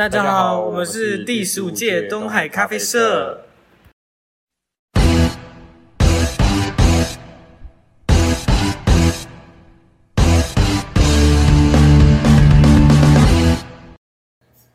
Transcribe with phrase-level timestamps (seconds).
[0.00, 3.44] 大家好，我们是第十五届东海咖啡社。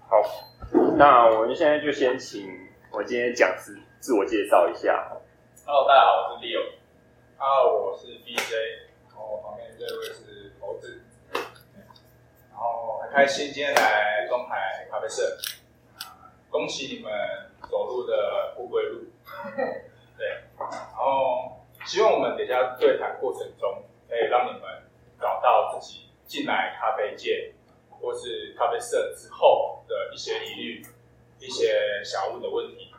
[0.07, 0.21] 好，
[0.95, 2.47] 那我们现在就先请
[2.91, 5.11] 我今天讲师自我介绍一下。
[5.65, 6.61] Hello，大家好，我是 Leo。
[7.39, 8.53] Hello，我是 BJ。
[9.07, 11.01] 然后我旁边这位是猴子。
[13.15, 15.37] 开心今天来东海咖啡社，
[16.49, 17.09] 恭喜你们
[17.71, 19.05] 走入的不归路。
[20.17, 20.27] 对，
[20.59, 24.83] 然后希望我们等一下对谈过程中，可以让你们
[25.17, 27.53] 找到自己进来咖啡界
[27.89, 30.85] 或是咖啡社之后的一些疑虑、
[31.39, 32.93] 一些想问的问题，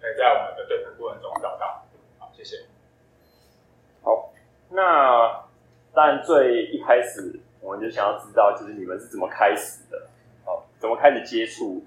[0.00, 1.86] 可以在我们的对谈过程中找到。
[2.18, 2.64] 好，谢谢。
[4.02, 4.32] 好，
[4.70, 5.44] 那
[5.94, 7.38] 但最一开始。
[7.62, 9.96] 我们就想要知道，就是你们是怎么开始的，
[10.44, 11.82] 哦，怎么开始接触，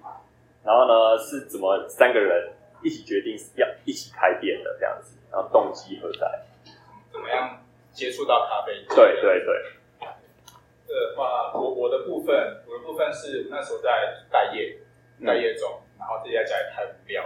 [0.64, 6.42] 然后呢，是怎么三个人一起决定要一起开店的这样子，然后动机何在？
[7.12, 7.60] 怎么样
[7.92, 8.86] 接触到咖啡？
[8.96, 9.54] 对对对。
[10.88, 12.34] 的话，我我的部分，
[12.66, 14.80] 我的部分是那时候在待业，
[15.26, 17.22] 待业中，然后自己在家里太无聊，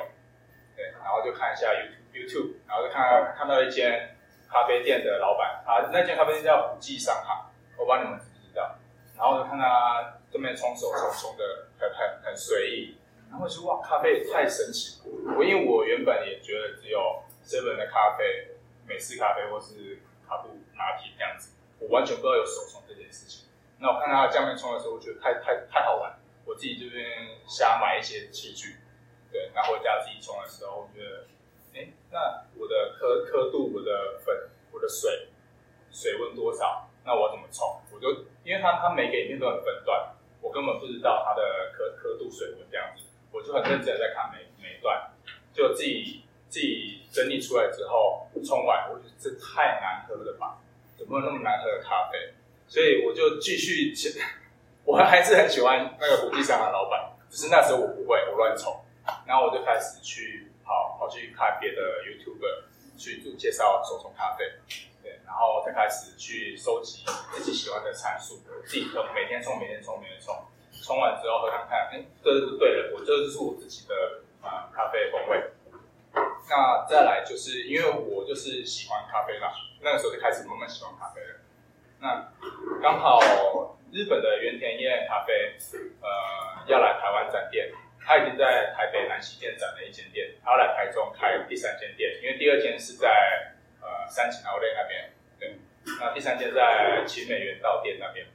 [0.76, 4.16] 对，然后就看一下 YouTube，YouTube，, 然后就看、嗯、看到一间
[4.50, 7.46] 咖啡店的老板，啊，那间咖啡店叫五季商行，
[7.78, 8.20] 我帮你们。
[9.20, 12.98] 然后就看他对面冲手冲冲的很很很随意，
[13.30, 15.36] 然后就说哇，咖啡也太神奇了！
[15.38, 18.56] 我因为我原本也觉得只有 seven 的咖啡、
[18.88, 23.50] 美式咖啡或是卡布拿铁这样子，我完全不知道有手冲这件事情。
[23.80, 27.06] 那我看他酱面冲的时候，我觉得太太太好玩，我自己这边
[27.46, 28.78] 瞎买一些器具，
[29.32, 31.28] 对，然后回家自己冲的时候，我觉得，
[31.76, 35.28] 哎，那我的刻刻度、我的粉、我的水
[35.92, 36.89] 水温多少？
[37.06, 37.82] 那我怎么冲？
[37.92, 45.12] 我就因为他他每个影片都很分段，我根本不知道它的刻刻度水温这样子，我就很认真在看每每一段，
[45.54, 50.58] 就自己自己整理出来之后冲完，我觉得这太难喝了吧？
[50.98, 52.34] 怎么有那么难喝的咖啡？
[52.68, 53.94] 所以我就继续，
[54.86, 58.80] 我还是很喜欢那个五季商的老板，只是那时候我不会，我乱冲，
[59.26, 62.64] 然后我就开始去跑跑去看别的 YouTuber
[62.98, 64.46] 去做介绍手冲咖啡。
[65.30, 70.36] 然后再开始去收集自己喜欢的参数，自己冲，每天冲，每天冲，每天冲，
[70.84, 73.94] 冲完之后喝看看，哎，这是对的，我这就是我自己的
[74.42, 75.52] 啊、咖啡风味。
[76.50, 81.40] 那再来就是因为我就是喜欢咖啡嘛，那个时候就开始慢慢喜欢咖啡了。
[82.02, 82.28] 那
[82.82, 83.22] 刚好
[83.94, 85.56] 日本的原田彦咖啡
[86.02, 86.10] 呃
[86.66, 87.72] 要来台湾展店，
[88.04, 95.14] 他已经在台北南西店展了一间店，他要来台中开第三间店，因为第二间是在呃三井奥莱那边。
[96.00, 98.26] 那第三间在勤美园道店那边，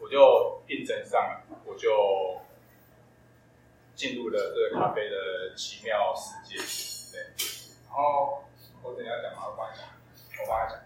[0.00, 2.40] 我就应征上了，我就
[3.94, 6.56] 进入了这个咖啡的奇妙世界。
[7.12, 7.20] 对，
[7.86, 8.44] 然后
[8.82, 9.42] 猴子你要讲吗？
[9.46, 9.84] 我讲，
[10.42, 10.80] 我帮他讲。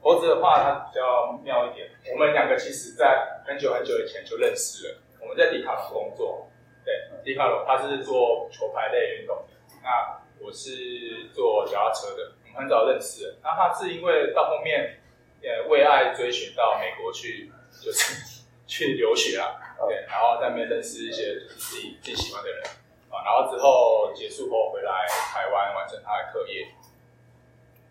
[0.00, 1.90] 猴子的话，他比较妙一点。
[2.12, 5.02] 我们两个其实在很久很久以前就认识了。
[5.20, 6.48] 我们在迪卡侬工作，
[6.84, 12.32] 对，迪卡侬他是做球拍类运动的，那我是做脚踏车的。
[12.44, 15.00] 我们很早认识，那他是因为到后面，
[15.42, 19.54] 呃，为爱追寻到美国去，就是 去留学啊，
[19.88, 22.62] 对，然后在那边认识一些自己自己喜欢的人，
[23.10, 26.68] 啊，然后之后结束后回来台湾完成他的课业，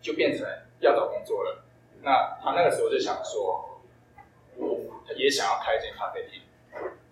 [0.00, 0.46] 就变成
[0.80, 1.64] 要找工作了。
[2.02, 3.80] 那他那个时候就想说，
[4.56, 6.42] 我他也想要开一间咖啡厅，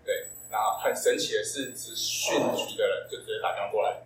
[0.04, 4.02] 对，那很神奇的是，职训局的人就直接打电话过来，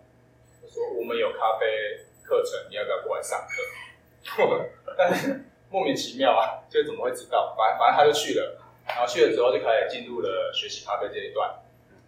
[0.60, 2.04] 他说我们有咖啡。
[2.28, 4.68] 课程你要不要过来上课？
[4.98, 7.54] 但是莫名其妙啊， 就怎么会知道？
[7.56, 11.54] 反正反正他就去了，然后去了之后就开始进入了学习咖啡这一段，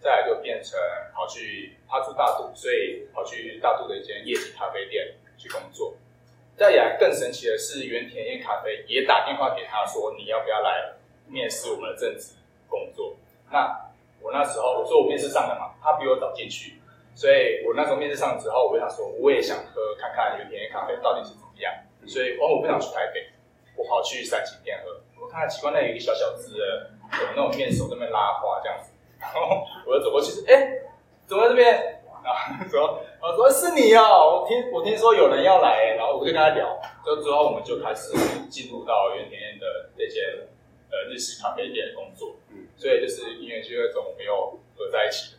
[0.01, 0.79] 再来就变成
[1.15, 5.95] 跑去他住大肚，所以跑去大肚的一间叶子咖啡店去工作。
[6.57, 10.93] 再来更神奇的是，原田彦咖啡也打电话给他说，你要不要来
[11.27, 12.35] 面试我们的正职
[12.69, 13.17] 工作？
[13.51, 16.75] 那我那时候我说我面试上了嘛，他比我早进去。
[17.15, 21.73] 所以我那时候面试上之后，我就想说，我也想喝看看原田彦咖啡到底是怎么样。
[22.07, 23.29] 所以，哦，我不想去台北，
[23.81, 25.01] 我跑去三星店喝。
[25.19, 28.93] 我看奇怪，那有一个小小只的，有那种面手在那边拉花这样子。
[29.19, 30.83] 然后我就走过去，哎、欸，
[31.27, 36.79] 走在这边，然后说，我说是你哦，我听我听说有人要来，然后我就跟他聊。
[37.05, 38.13] 就之后我们就开始
[38.51, 40.45] 进入到原田彦的这些
[40.91, 42.37] 呃日式咖啡店的工作。
[42.51, 45.39] 嗯，所以就是因为就那种没有合在一起的，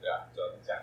[0.00, 0.82] 对啊，就是这样。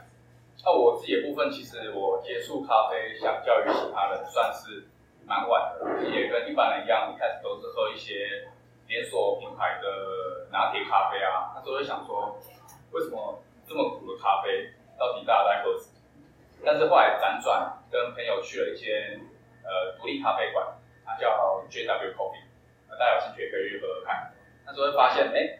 [0.63, 4.87] 那我自己的部分，其实我接触咖啡，相较于其他人，算是
[5.25, 8.47] 蛮晚的，也跟一般人一样，一开始都是喝一些
[8.87, 11.51] 连锁品牌的拿铁咖啡啊。
[11.55, 12.39] 那时候会想说，
[12.91, 15.91] 为什么这么苦的咖啡到底大家在喝什么？
[16.63, 19.19] 但是后来辗转跟朋友去了一些
[19.63, 20.65] 呃独立咖啡馆，
[21.05, 22.45] 它叫 JW Coffee，
[22.89, 24.31] 大家有兴趣也可以去喝喝看。
[24.65, 25.59] 那时候会发现，哎、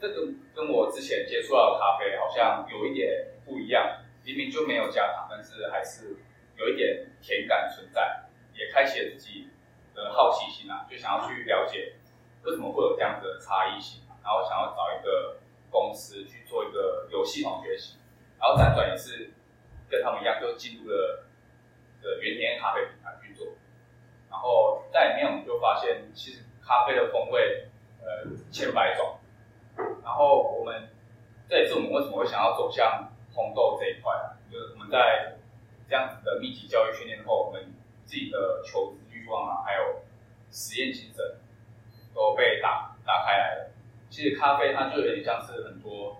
[0.00, 6.16] 这跟跟我之前接触到的咖啡好像有一点不一样，明明就没有加糖，但是还是
[6.56, 8.25] 有一点甜感存在，
[8.56, 9.48] 也开启了自己
[9.94, 11.94] 的好奇心啊，就想要去了解
[12.44, 15.38] 为什么会有这样的差异性，然后想要找一个
[15.70, 17.98] 公司去做一个有系统学习，
[18.38, 19.32] 然后辗转也是
[19.88, 21.24] 跟他们一样，就进入了
[22.02, 23.46] 的原田咖啡品牌去做，
[24.30, 27.66] 然后在里面我们就发现，其实咖啡的风味
[28.00, 29.18] 呃千百种，
[30.02, 30.88] 然后我们
[31.48, 35.36] 这也是我们为什么会想要走向红豆这一块啊，就是我们在
[35.88, 37.62] 这样子的密集教育训练后，我们
[38.06, 40.00] 自己的求知欲望啊，还有
[40.50, 41.22] 实验精神
[42.14, 43.70] 都被打打开来了。
[44.08, 46.16] 其实咖啡它就有点像是很多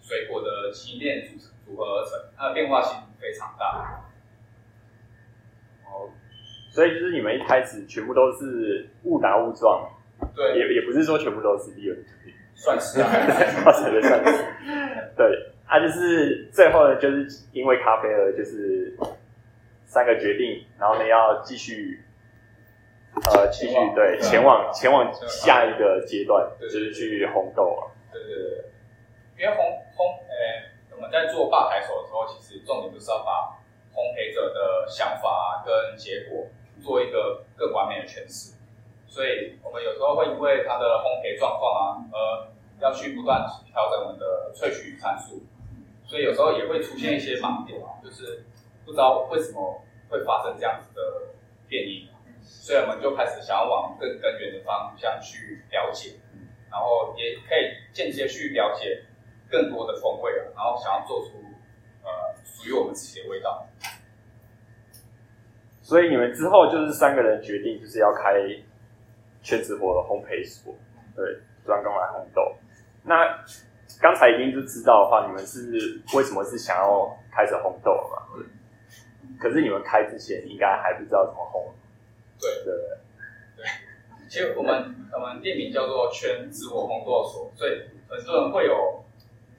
[0.00, 4.04] 水果的基因链组组合而成，它的变化性非常大。
[5.86, 6.10] 哦，
[6.70, 9.88] 所以就是你们一开始全部都是误打误撞，
[10.34, 11.96] 对，也也不是说全部都是第二
[12.54, 13.08] 算是啊，
[13.62, 14.44] 算是算是，
[15.16, 18.94] 对，啊，就是最后呢，就是因为咖啡而就是
[19.88, 22.04] 三个决定，然后呢要继续。
[23.34, 27.90] 呃，继续对，前往前往下一个阶段，就是去红豆啊。
[28.12, 28.64] 对对对，
[29.36, 29.58] 因为烘
[29.96, 33.58] 烘，呃、欸，我们在做吧台手的时候，其实重点就是要把
[33.92, 36.46] 烘焙者的想法跟结果
[36.80, 38.54] 做一个更完美的诠释。
[39.08, 41.82] 所以我们有时候会因为它的烘焙状况啊，
[42.12, 42.48] 呃，
[42.78, 45.42] 要去不断调整我们的萃取参数，
[46.06, 48.44] 所以有时候也会出现一些盲点啊，就是
[48.88, 51.02] 不知道为什么会发生这样子的
[51.68, 52.08] 变异。
[52.40, 56.16] 所以我们就开始想要往更根源的方向去了解，
[56.70, 59.04] 然后也可以间接去了解
[59.50, 61.36] 更多的风味，然后想要做出
[62.02, 62.08] 呃
[62.42, 63.66] 属于我们自己的味道。
[65.82, 68.40] 所以你们之后就是三个人决定，就是要开
[69.42, 70.74] 全职活的烘焙所，
[71.14, 71.24] 对，
[71.66, 72.56] 专攻来烘豆。
[73.02, 73.26] 那
[74.00, 78.16] 刚才已经就知道的话，你们是为什么是想要开始烘豆了嘛？
[79.38, 79.40] 对。
[79.40, 81.72] 可是你们开之前应该还不知道怎么烘。
[82.40, 82.74] 对对
[83.56, 83.66] 对，
[84.28, 89.04] 其实我们我们店名叫做全直火烘豆所，所以很多人会有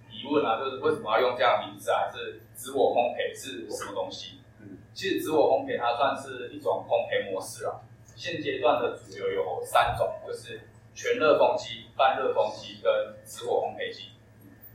[0.09, 2.07] 疑问啊，就是为什么要用这样的名字啊？
[2.07, 4.39] 还是直火烘焙是什么东西？
[4.61, 7.81] 嗯，其实直火烘焙它算是一种烘焙模式啊。
[8.15, 10.61] 现阶段的主流有三种，就是
[10.93, 12.91] 全热风机、半热风机跟
[13.25, 14.11] 直火烘焙机。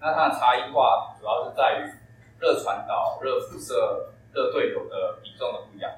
[0.00, 1.90] 那它的差异化主要是在于
[2.38, 5.90] 热传导、热辐射、热对流的比重的不一样。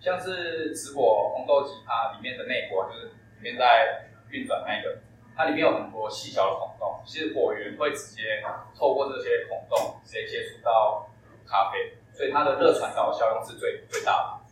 [0.00, 4.98] 像是直火烘豆机，它里面的内锅就是里面在运转那个，
[5.34, 8.42] 它里面有很多细小的孔洞，其实火源会直接
[8.78, 11.08] 透过这些孔洞直接接触到
[11.46, 14.44] 咖啡，所以它的热传导效用是最最大的。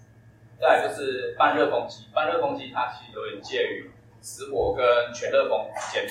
[0.59, 3.91] 再来就是半热风机，半热风机它其实有点介于
[4.23, 6.07] 直火跟全热风之间，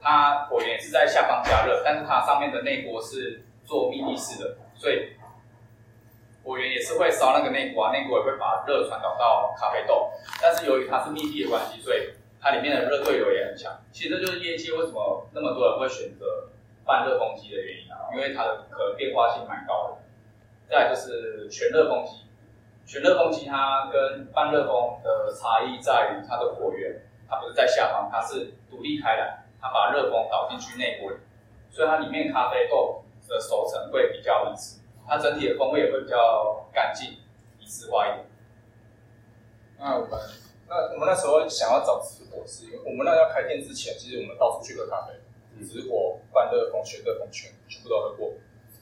[0.00, 5.12] 它火源是在下方加热，但是它上面的内锅是做密闭式的，所以。
[6.50, 10.10] 火源也是会烧那个内锅啊，内锅也会把热传导到咖啡豆，
[10.42, 12.10] 但是由于它是密闭的关系，所以
[12.40, 13.72] 它里面的热对流也很强。
[13.92, 16.48] 其实这就是业界为什么那么多人会选择
[16.84, 19.98] 半热风机的原因啊，因为它的可变化性蛮高的。
[20.68, 22.26] 再就是全热风机，
[22.84, 31.16] 全热风机它跟半热风的差异在于它的火源，它不是在下方，它是独立开来，它把热风导进去内锅里，
[31.70, 34.79] 所以它里面咖啡豆的熟成会比较一致。
[35.10, 37.18] 它整体的风味也会比较干净、
[37.58, 38.26] 一致化一点。
[39.76, 40.20] 那我们
[40.68, 45.14] 那我们那时候想要找直火，是因为我们那要开店之前，其实我们到处去喝咖啡，
[45.66, 48.34] 直火、半热风、全热风全全部都喝过。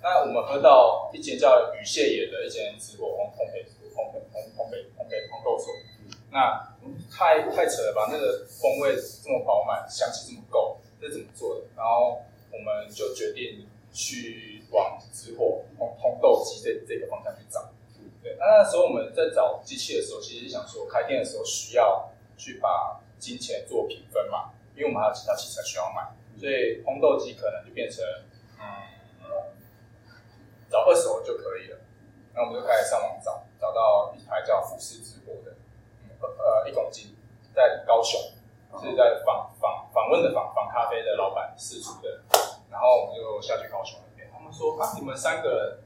[0.03, 3.65] 那我们喝到一间叫雨谢野的一间直火烘烘焙
[3.97, 5.73] 烘焙烘烘焙烘焙烘豆所，
[6.31, 6.77] 那
[7.11, 8.07] 太太扯了吧？
[8.13, 11.63] 那个风味这么饱满，香气这么够，这怎么做的？
[11.75, 12.21] 然后
[12.53, 13.67] 我们就决定。
[13.91, 14.58] 去
[15.09, 17.71] 往直火烘烘豆机这这个方向去找，
[18.23, 18.37] 对。
[18.39, 28.05] 那那时候我们在找机器的时候，其实是想说开店的时候需要去把金钱做平分嘛，因为我们还有其他器材需要买，所以烘豆机可能就变成
[28.59, 28.65] 嗯，
[30.71, 31.79] 找二手就可以了。
[32.35, 35.57] 那我们就开始上网找，找到一台叫富士直火的，
[36.21, 37.17] 呃，一公斤
[37.55, 38.21] 在高雄，
[38.81, 42.23] 是在访访访问的访访咖啡的老板试出的。
[42.71, 43.99] 然后我们就下去高雄
[44.59, 45.79] 说啊你们三个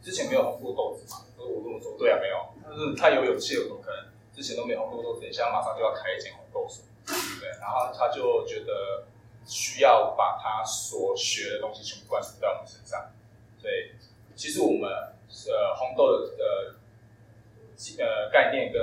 [0.00, 2.38] 之前没有红过豆子嘛所以我跟我说对啊没有。
[2.62, 6.68] 但是他有勇气有种可能之前都没红过豆子现在马上就要开一间红豆
[7.40, 9.04] 对然后他就觉得
[9.44, 13.10] 需要把他所学的东西全部灌输在我们身上
[13.58, 13.92] 所以
[14.36, 14.88] 其实我们
[15.28, 16.76] 是红豆的
[17.98, 18.80] 呃概念跟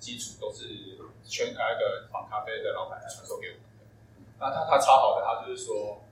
[0.00, 3.86] 基础都是全开的黄咖啡的老板传授给我们的。
[4.40, 6.02] 那他他超好的他就是说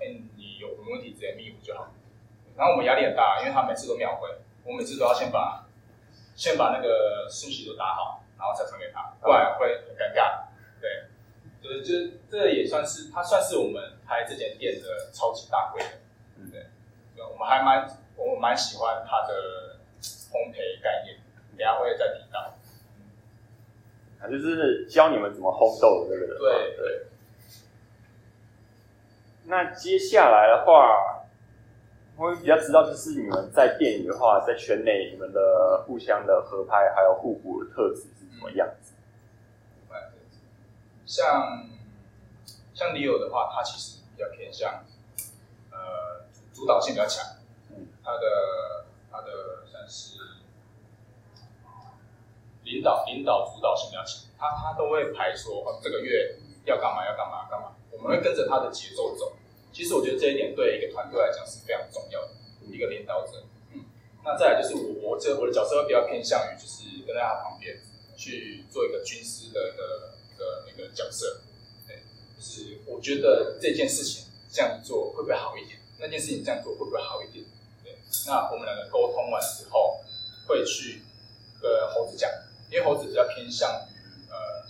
[0.00, 0.28] 嗯
[0.60, 1.88] 有什么问题直接密我就好。
[2.56, 4.28] 然后我们压力很大，因为他每次都秒回，
[4.64, 5.66] 我每次都要先把
[6.36, 10.44] 先把那个信息都打好，然后再传给他，不然会很尴尬。
[10.78, 11.08] 对，
[11.62, 15.88] 就是就这也算是他算是我们开这间店的超级大贵的，
[16.36, 16.66] 嗯，对，
[17.24, 21.16] 我们还蛮我们蛮喜欢他的烘焙概念，
[21.56, 22.54] 等下会再提到。
[24.20, 26.38] 啊，就是教你们怎么烘豆的这个。
[26.38, 27.09] 对对。
[29.50, 31.26] 那接下来的话，
[32.16, 38.94] 我比较知道，就是你们在电影的话，在圈内你们的互相的合拍还有互补的特质是什么样子？
[39.90, 39.96] 嗯、
[41.04, 41.66] 像
[42.72, 44.84] 像 Leo 的话，他其实比较偏向
[45.72, 47.26] 呃主导性比较强，
[47.70, 50.16] 嗯，他的他的算是
[52.62, 59.32] 领导领导主导性比较强，他他都会排说哦，这个月要干嘛要干嘛干嘛，我们会跟着他的节奏走。
[59.80, 62.32] 其实我觉得这一点对一个团队来讲是非常重要的，
[62.70, 63.42] 一个领导者。
[63.72, 63.82] 嗯，
[64.22, 67.80] 那再来就是我我这我的角色会比较偏向于就是跟在他旁边
[68.14, 71.40] 去做一个军师的一个一个那个角色。
[71.88, 71.96] 对，
[72.36, 75.80] 就是我觉得这件事情这样做会不会好一点？
[75.98, 77.42] 那件事情这样做会不会好一点？
[77.82, 77.96] 对，
[78.26, 80.04] 那我们两个沟通完之后
[80.46, 81.00] 会去
[81.58, 82.30] 跟猴子讲，
[82.70, 84.60] 因为猴子比较偏向于呃，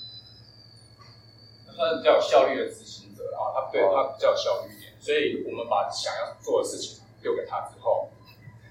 [1.75, 4.71] 算是比较有效率的执行者，然后他对他比较有效率。
[5.01, 8.11] 所以我们把想要做的事情丢给他之后，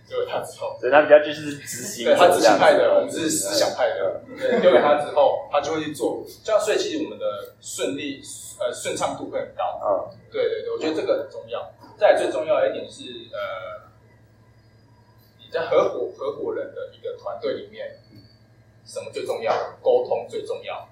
[0.08, 4.22] 丢给他之后，所以他比较就是执行，对，他执行派的，我们是思想派的。
[4.38, 6.24] 对，丢给他之后，他就会去做。
[6.44, 8.22] 这样，所以其实我们的顺利
[8.60, 9.82] 呃顺畅度会很高。
[9.84, 11.74] 嗯，对对对，我觉得这个很重要。
[11.98, 13.90] 再来最重要的一点是呃，
[15.38, 18.00] 你在合伙合伙人的一个团队里面，
[18.86, 19.54] 什么最重要？
[19.82, 20.88] 沟通最重要。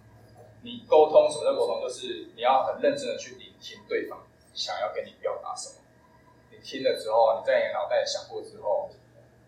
[0.64, 1.82] 你沟通什么叫沟通？
[1.82, 4.27] 就是你要很认真的去聆听对方。
[4.58, 5.76] 想要跟你表达什么？
[6.50, 8.90] 你听了之后，你在你脑袋想过之后，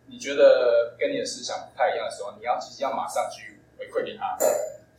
[0.06, 4.38] 你觉得跟你的思想不太一样的时候，你要其实要马上去回馈给他。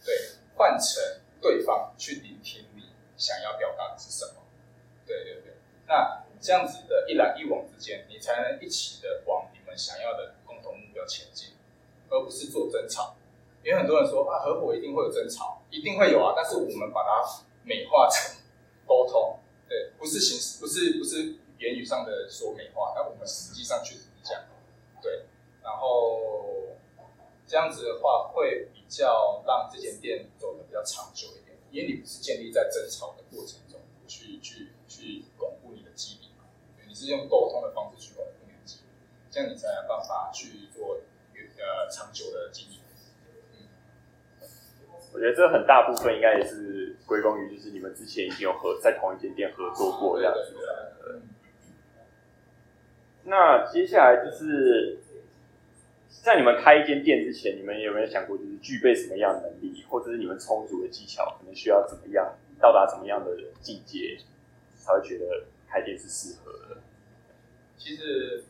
[0.05, 0.15] 对，
[0.57, 1.01] 换成
[1.41, 4.43] 对方去聆听你想要表达的是什么。
[5.07, 5.55] 对对对，
[5.87, 11.51] 那这样子的一来一往之间，你才能一起的往你们想要的共同目标前进，
[12.09, 13.15] 而不是做争吵。
[13.63, 18.35] 因为很多人说啊，合伙一定会有争吵，一定会有啊，但是我们把它美化成
[18.87, 19.39] 沟通。
[20.01, 24.43] 不是形式，不是不是言语上的说美话，但我们实际上确实是这样。
[25.03, 25.27] 对，
[25.63, 26.75] 然后
[27.47, 33.79] 这样子的话，会比较让这间店走得比较长久一点，因为你不是建立在争吵的过程中
[34.09, 36.45] 去去去巩固你的基底嘛，
[36.89, 38.85] 你是用沟通的方式去巩固你的基底，
[39.31, 40.97] 这样你才有办法去做
[41.59, 42.80] 呃长久的经营。
[45.13, 51.21] 我觉得这很大部分应该也是归功于，就是你们之前已经有合在同一间店合作过这样子的。
[53.25, 54.99] 那接下来就是
[56.23, 64.17] 在你们开一间店之前，你们有没有想过，就是具备什么样的能力，或者是你们充足的技巧，可能需要怎么样到达什么样的境界，
[64.77, 66.81] 才会觉得开店是适合的？
[67.77, 68.45] 其实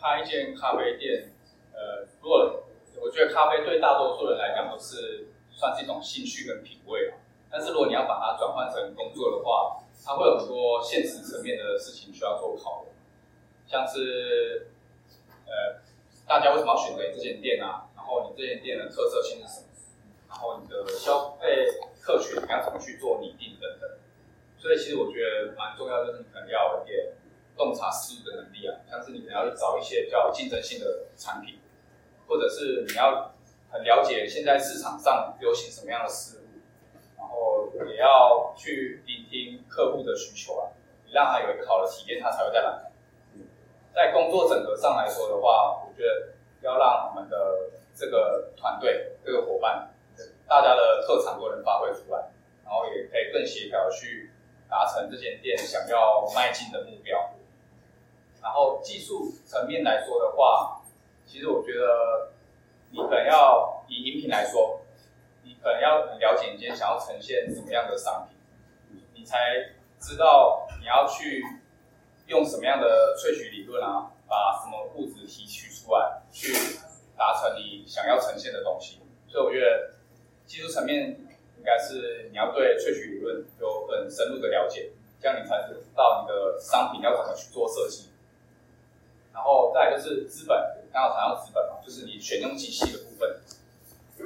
[0.00, 1.30] 开一间咖啡店，
[1.72, 2.64] 呃，如果
[3.00, 5.28] 我觉得咖啡对大多数人来讲都是。
[5.60, 7.12] 算是一种兴趣跟品味，
[7.50, 12.88] 但是如果你要把它转换成工作的话，它会有很多现实层面的事情需要做考虑，
[13.66, 14.70] 像是
[15.44, 15.84] 呃，
[16.26, 17.84] 大家为什么要选择这间店啊？
[17.94, 19.66] 然后你这间店的特色性是什么？
[20.30, 21.66] 然后你的消费
[22.00, 23.90] 客群你要怎么去做拟定等等。
[24.56, 27.12] 所以其实我觉得蛮重要，就是你可能要有点
[27.54, 31.58] 洞察思路的能力啊，像是你可能要去找一些比较竞争性的产品，
[32.26, 33.34] 或者是你要。
[33.70, 36.42] 很了解现在市场上流行什么样的事物，
[37.16, 40.68] 然后也要去聆听客户的需求啊，
[41.06, 42.90] 你让他有一个好的体验，他才会再来。
[43.94, 49.94] 在工作整合上来说的话，我觉得要让我们的这个团队、这个伙伴，
[50.48, 52.18] 大家的特长都能发挥出来，
[52.64, 54.32] 然后也可以更协调去
[54.68, 57.30] 达成这间店想要迈进的目标。
[58.42, 60.82] 然后技术层面来说的话，
[61.24, 62.29] 其实我觉得。
[62.90, 64.80] 你可能要以饮品来说，
[65.42, 69.38] 你可能要很了解你今天想要呈现什么样的商品，你才
[70.00, 71.42] 知道你要去
[72.26, 76.52] 用什么样的萃取理论啊，把什么物质提取出来，去
[77.16, 79.00] 达成你想要呈现的东西。
[79.28, 79.94] 所以我觉得
[80.46, 81.10] 技术层面
[81.56, 88.10] 应该是你要对萃取理论有很深入的了解，这样你才知道你的商品要怎么去做设计。
[89.32, 93.40] 然后再就是资本，刚好谈到资本嘛，就是你选用机器的部分。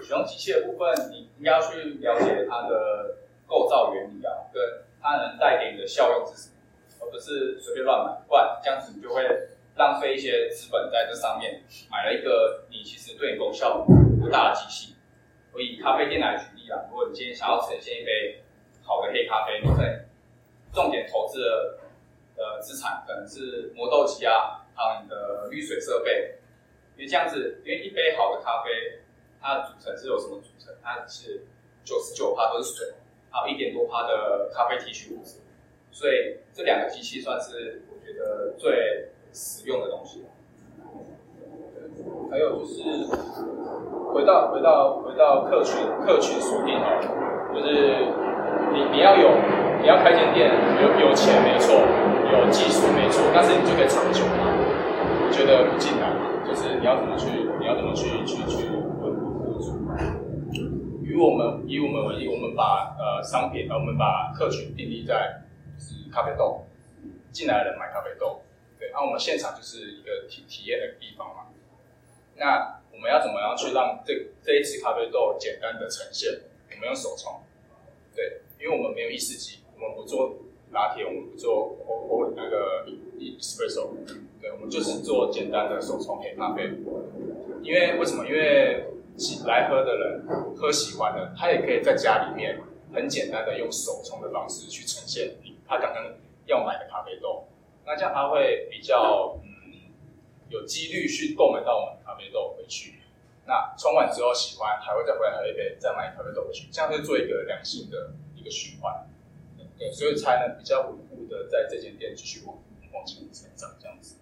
[0.03, 3.17] 选用机器的部分，你应该要去了解它的
[3.47, 4.61] 构造原理啊，跟
[5.01, 6.55] 它能带给你的效用是什么，
[7.01, 9.23] 而不是随便乱买，不然这样子你就会
[9.77, 13.87] 浪费一些资本在这上面，买了一个你其实对你功效
[14.21, 14.95] 不大的机器。
[15.53, 18.43] 我以咖啡店来举例啊，如果你今天想要呈现一杯
[18.83, 20.05] 好的黑咖啡，你可能
[20.73, 21.79] 重点投资的
[22.37, 26.35] 呃资产可能是磨豆机啊，还有你的滤水设备。
[26.97, 29.01] 因为这样子，因为一杯好的咖啡，
[29.41, 30.73] 它的组成是有什么组成？
[30.83, 31.43] 它是
[31.85, 32.95] 九十九趴都是水，
[33.31, 35.41] 还有一点多趴的咖啡提取物质。
[35.91, 40.25] 所以这两个机器算是我觉得最实用的东西。
[42.31, 42.83] 还有就是
[44.13, 48.11] 回到回到回到客群客群锁定哦，就是
[48.73, 49.31] 你你要有
[49.81, 50.51] 你要开间店，
[50.83, 51.75] 有有钱没错，
[52.33, 54.51] 有技术没错，但是你就可以长久吗？
[55.23, 56.14] 我觉得不尽然。
[56.47, 57.27] 就是你要怎么去，
[57.59, 58.69] 你要怎么去去去
[59.01, 59.81] 稳固住。
[61.03, 65.43] 以我们以我们为例，我们把呃商品，我们把客群定义在
[65.77, 66.67] 就是咖啡豆，
[67.33, 68.43] 进来的人买咖啡豆，
[68.79, 71.47] 对，那、我们现场就是一个体体验的地方嘛。
[72.37, 76.31] 那我们要怎么样去让这这一支咖啡豆简单的呈现？
[76.71, 77.41] 我们用手冲，
[78.15, 80.37] 对，因为我们没有意式机，我们不做
[80.73, 82.85] 拿铁，我们不做我我那个
[83.19, 83.91] espresso。
[84.45, 86.65] 对，我们就是做简单的手冲黑咖啡，
[87.63, 88.27] 因为为什么？
[88.27, 88.85] 因为
[89.47, 92.61] 来喝的人喝喜欢的，他也可以在家里面
[92.93, 95.37] 很简单的用手冲的方式去呈现
[95.67, 96.13] 他刚刚
[96.45, 97.47] 要买的咖啡豆，
[97.87, 99.49] 那这样他会比较嗯
[100.51, 102.97] 有几率去购买到我们咖啡豆回去。
[103.47, 109.07] 那冲完之后喜欢，还会再回来喝一杯，再买咖啡豆回去，这样就做一个良性的一个循环，
[109.79, 112.59] 对，所以才能比较稳固的在这间店继续往
[112.93, 114.17] 往前成长这样子。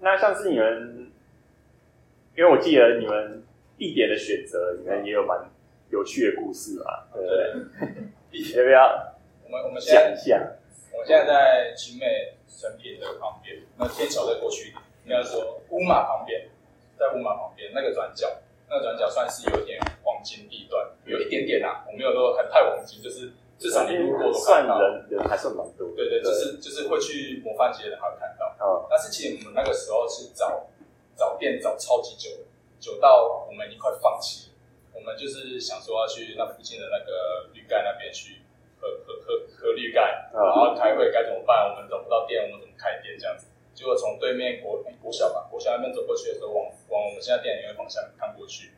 [0.00, 1.10] 那像是你们，
[2.36, 3.42] 因为我记得你们
[3.76, 5.38] 地点的选择，你们也有蛮
[5.90, 8.56] 有趣的故事嘛，对不对？
[8.56, 9.14] 要不要？
[9.44, 10.40] 我们我们讲一下。
[10.92, 14.72] 我们现在在勤美诚品的旁边，那天桥再过去，
[15.04, 16.48] 应该说乌马旁边，
[16.98, 18.26] 在乌马旁边那个转角，
[18.68, 23.30] 那个转角算是有点黄金地段，有一点点啊，我没有说很太黄金，就是。
[23.60, 25.92] 至少你路过都看到，人人还算蛮多。
[25.94, 28.56] 对对，就是就是会去模范街的人还会看到。
[28.56, 28.88] 嗯。
[28.88, 30.66] 但是其实我们那个时候是找
[31.14, 32.44] 找店找超级久的，
[32.80, 34.56] 久到我们已经快放弃了。
[34.94, 38.40] 我们就是想说要去那附近的那个绿盖那边去
[38.80, 41.68] 喝喝喝喝绿盖，然后开会该怎么办？
[41.68, 43.44] 我们找不到店，我们怎么开店这样子？
[43.74, 48.72] 结果从对面国国小吧，国小那边走过去的时候，往往我们现在店里面方向看过去，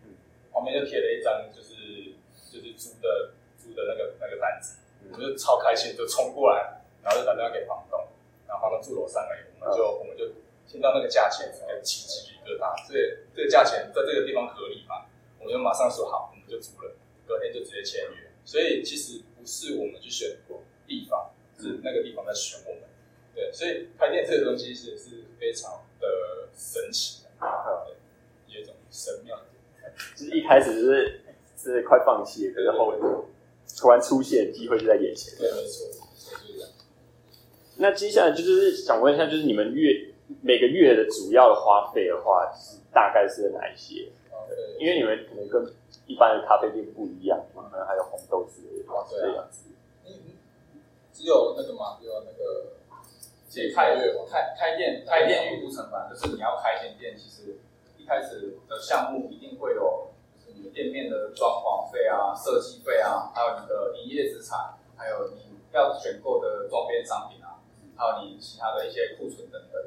[0.52, 2.18] 旁边就贴了一张就是
[2.50, 3.30] 就是租的。
[3.72, 4.76] 租的那个那个单子，
[5.10, 7.98] 我们就超开心，就冲过来，然后就打电话给房东，
[8.46, 10.26] 然后房东住楼上而已，我们就、嗯、我们就
[10.68, 12.94] 听到那个价钱，直接起鸡皮疙瘩，这
[13.34, 15.06] 这个价钱在这个地方合理嘛？
[15.38, 16.94] 我们就马上说好，我们就租了，
[17.26, 18.30] 隔天就直接签约。
[18.44, 20.36] 所以其实不是我们去选
[20.86, 22.82] 地方，是那个地方在选我们。
[23.34, 27.30] 对，所以开店这个东西是是非常的神奇的，
[27.86, 31.20] 对，有一种神妙的，就是一开始就是
[31.56, 33.00] 是快放弃，可是后面。
[33.78, 35.86] 突然出现机会就在眼前，对，没错，
[37.76, 44.08] 那接下来就是想问一下，就是你们月每个月的主要的花费的话，是大概是哪一些？
[44.78, 45.74] 因为你们可能跟
[46.06, 49.70] 一般的咖啡店不一样，可能还有红豆之类的，这样子。
[50.06, 50.12] 嗯，
[51.12, 52.72] 只有那个嘛，只有那个
[53.74, 53.96] 开
[54.28, 57.56] 开开店开店预估成本，就是你要开间店，其实
[57.96, 60.08] 一开始的项目一定会有。
[60.72, 67.60] 店面的装潢费啊、设计费啊，还有你的营业资产，还有你要选购的周边商品啊，
[67.96, 69.82] 还有你其他的一些库存等等。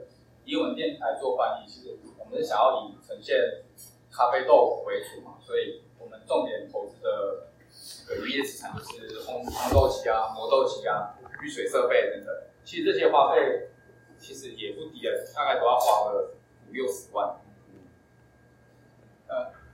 [0.45, 3.63] 以我们店来做翻译，其实我们是想要以呈现
[4.11, 7.47] 咖啡豆为主嘛，所以我们重点投资的
[8.07, 12.35] 个营业资产就是烘烘豆机啊、磨豆机啊、滤水设备等等。
[12.63, 13.69] 其实这些花费
[14.19, 16.31] 其实也不低的，大概都要花个
[16.69, 17.39] 五六十万。
[19.27, 19.64] 呃。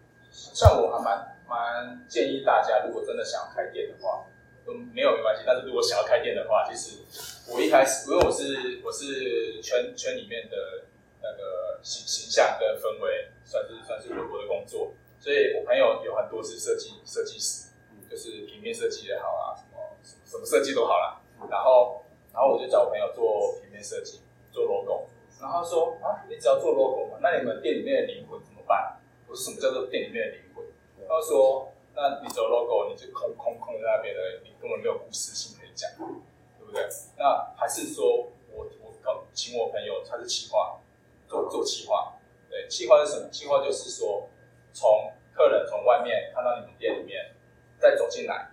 [0.54, 4.26] 像我还蛮蛮建议大家，如果真的想要开店的话，
[4.66, 5.44] 都没有没关系。
[5.46, 7.04] 但是如果想要开店的话，其实
[7.52, 10.86] 我一开始，因为我是我是圈圈里面的
[11.22, 17.70] 那个形形象跟氛围，算是算是我的工作，所以我朋友有很多是设计设计师，
[18.10, 21.22] 就是平面设计也好啊，什么什么设计都好啦。
[21.50, 25.08] 然后然后我就找我朋友做平面设计，做 logo。
[25.40, 29.01] 然后他说啊，你只要做 logo 嘛，那你们店里面的灵魂怎么办？
[29.36, 30.66] 什么叫做店里面的灵魂。
[31.08, 36.88] 他说：“那你走 logo，你就空空空在那边的，你根本没有故事性可以讲，对不对？
[37.18, 40.80] 那还是说我我请我朋友，他是企划，
[41.28, 42.14] 做做企划，
[42.50, 43.30] 对，企划是什么？
[43.30, 44.30] 企划就是说，
[44.72, 47.36] 从客人从外面看到你们店里面，
[47.78, 48.52] 再走进来，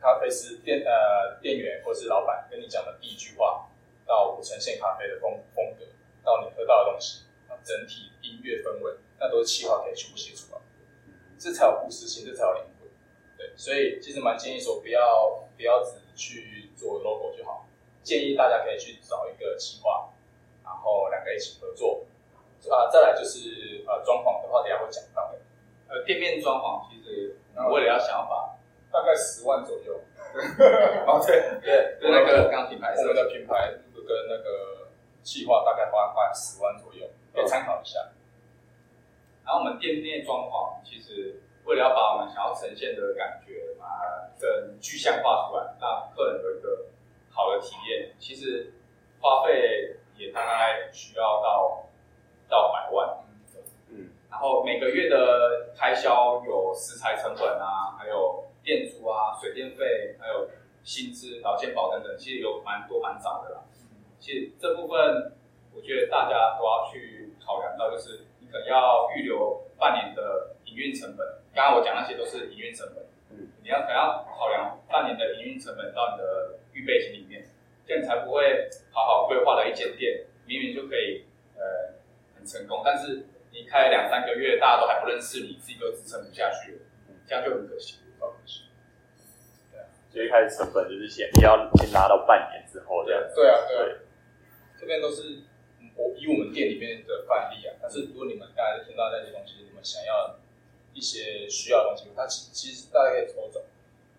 [0.00, 3.68] 咖啡师店呃店员或是老板跟你讲的第一句话，
[4.04, 5.84] 到我呈现咖啡的风风格，
[6.22, 7.24] 到你喝到的东西，
[7.64, 10.60] 整体音乐氛围，那都是企划可以全部写出来，
[11.38, 12.88] 这才有故事性，这才有灵魂。
[13.36, 17.66] 对，所以其实蛮建议说，不要不要只去做 logo 就好，
[18.02, 20.10] 建议大家可以去找一个企划，
[20.64, 22.04] 然后两个一起合作。
[22.68, 25.38] 啊，再来就是呃装潢的话，等下会讲到的。
[25.88, 27.38] 呃，店面装潢其实
[27.70, 28.58] 为了要想法，
[28.90, 29.94] 大概十万左右。
[31.06, 34.88] 哦，对对，对那个刚品牌，我们的品牌跟那个
[35.22, 38.00] 企划大概花花十万左右，可以参考一下。
[39.48, 41.40] 然后我们店面装潢其实。
[41.68, 46.86] 为了要把我们想要呈现的感觉啊，更具象化出来，让客人有一个
[47.28, 48.72] 好的体验，其实
[49.20, 51.84] 花费也大概需要到
[52.48, 53.18] 到百万。
[53.90, 60.48] 嗯，然后每个月的开销有食材成本啊，还有店租啊、水电费，还有
[60.82, 63.60] 薪资、劳健保等等，其实有蛮多蛮杂的啦。
[64.18, 65.36] 其实这部分
[65.74, 71.26] 我觉得大家都要去考量到，就是你可能要预留半年的营运成本。
[71.54, 77.48] 刚刚我讲那些都是营运成本，嗯，你要可能要考量半年的营运成本到你的预备金里面，
[77.86, 81.24] 这样才不会好好规划了一间店，明明就可以
[81.56, 81.94] 呃
[82.36, 86.78] 很成功，但是你开了两三个月，大家都还不认识你，自己都支撑不下去了，
[87.26, 88.64] 这样就很可惜，很可惜。
[89.72, 93.34] 对啊，所以一开始成本就是先你要先拿到半年之后这样子。
[93.34, 93.98] 对啊，对啊，
[94.78, 95.42] 这边都是
[95.98, 100.38] 我以我们店里面的范例啊，但是如果你们刚才听到那些东西，你们想要。
[100.94, 103.62] 一些需要的东西，它其其实大家可以抽走，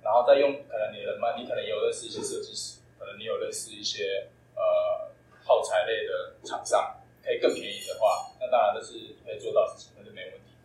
[0.01, 5.11] 然后再用可能你人脉，你可能也有认识一些设计师，可能你有认识一些呃
[5.43, 8.93] 耗材类的厂商，可以更便宜的话，那当然这是
[9.25, 10.55] 可以做到事情，那就没问题。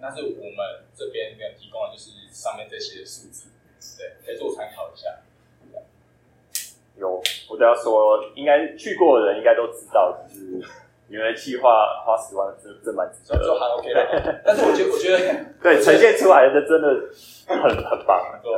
[0.00, 3.48] 但是我们这边要提供的就是上面这些数字，
[3.98, 5.23] 对，可以做参考一下。
[6.96, 10.62] 有，我都要说，应该去过的人应该都知道，就是。
[11.06, 14.40] 因为计划花十万，真真蛮值得的，就还 OK 了。
[14.42, 16.88] 但是我觉得，我觉得 对呈现出来的真的
[17.46, 18.40] 很很棒。
[18.42, 18.50] 对，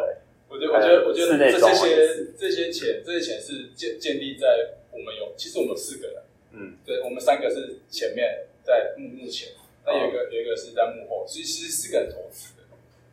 [0.49, 4.47] 我觉得，我觉得，我觉得这些这些钱，这些钱是建建立在
[4.93, 6.23] 我们有，其实我们有四个人，
[6.53, 9.49] 嗯，对，我们三个是前面在幕幕前，
[9.85, 12.63] 那有一个有一个是在幕后，所以其实四个人投资的。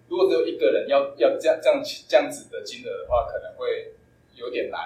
[0.10, 3.94] 如果只有一个人要要这样这样这样子的金额的话，可能会
[4.36, 4.80] 有点难。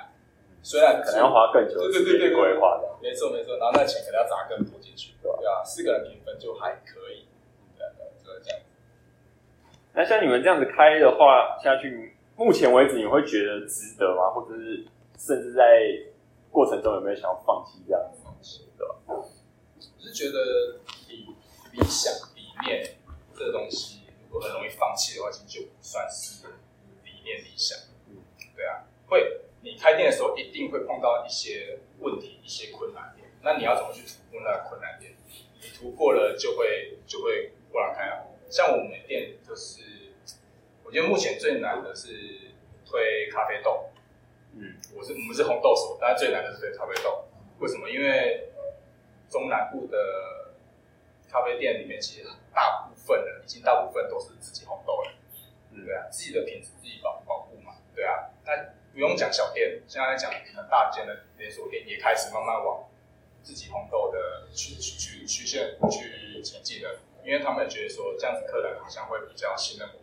[0.67, 5.37] 虽然可能要花更久的时间规划的，没错没错，然后那钱可能要砸更多进去，对吧？
[5.39, 7.25] 对啊，四个人平分就还可以，
[7.77, 8.59] 对对，就是这样。
[9.93, 14.29] 那像你们这样子开的话下去，目前为止你会觉得值得吗？
[14.35, 14.85] 或者是
[15.17, 15.63] 甚至在
[16.51, 18.95] 过程中有没有想要放弃这样子的东西，对吧？
[19.07, 19.23] 我
[19.97, 21.27] 是觉得理
[21.71, 22.83] 理想理念
[23.33, 26.45] 这个东西，如果很容易放弃的话，其实就不算是
[27.05, 27.79] 理念理想。
[28.09, 28.17] 嗯，
[28.53, 29.43] 对啊，会。
[29.67, 35.11] 你开店的时候一定会碰到一些问题、一些困难点，那你要怎么去突破那个困难点？
[35.61, 38.25] 你突破了就会就会豁然开朗。
[38.49, 39.83] 像我们店就是，
[40.85, 42.53] 我觉得目前最难的是
[42.85, 43.89] 推咖啡豆。
[44.53, 47.25] 嗯，我是我们是红豆手，但是最难的是推咖啡豆。
[47.59, 47.89] 为什么？
[47.89, 48.47] 因为
[49.29, 50.53] 中南部的
[51.29, 55.11] 咖啡店里面，其实大部分的已经大部分都是自己红豆了。
[55.73, 57.73] 嗯，对啊，自己的品质自己保保护嘛。
[57.93, 58.76] 对啊，那。
[58.97, 62.83] 不用讲小店，现在讲很大间的连锁店也开始慢慢往
[63.43, 69.99] 自己红豆的曲曲曲曲线去前进了，因为他们觉得说这样子客人好像会比较信任我。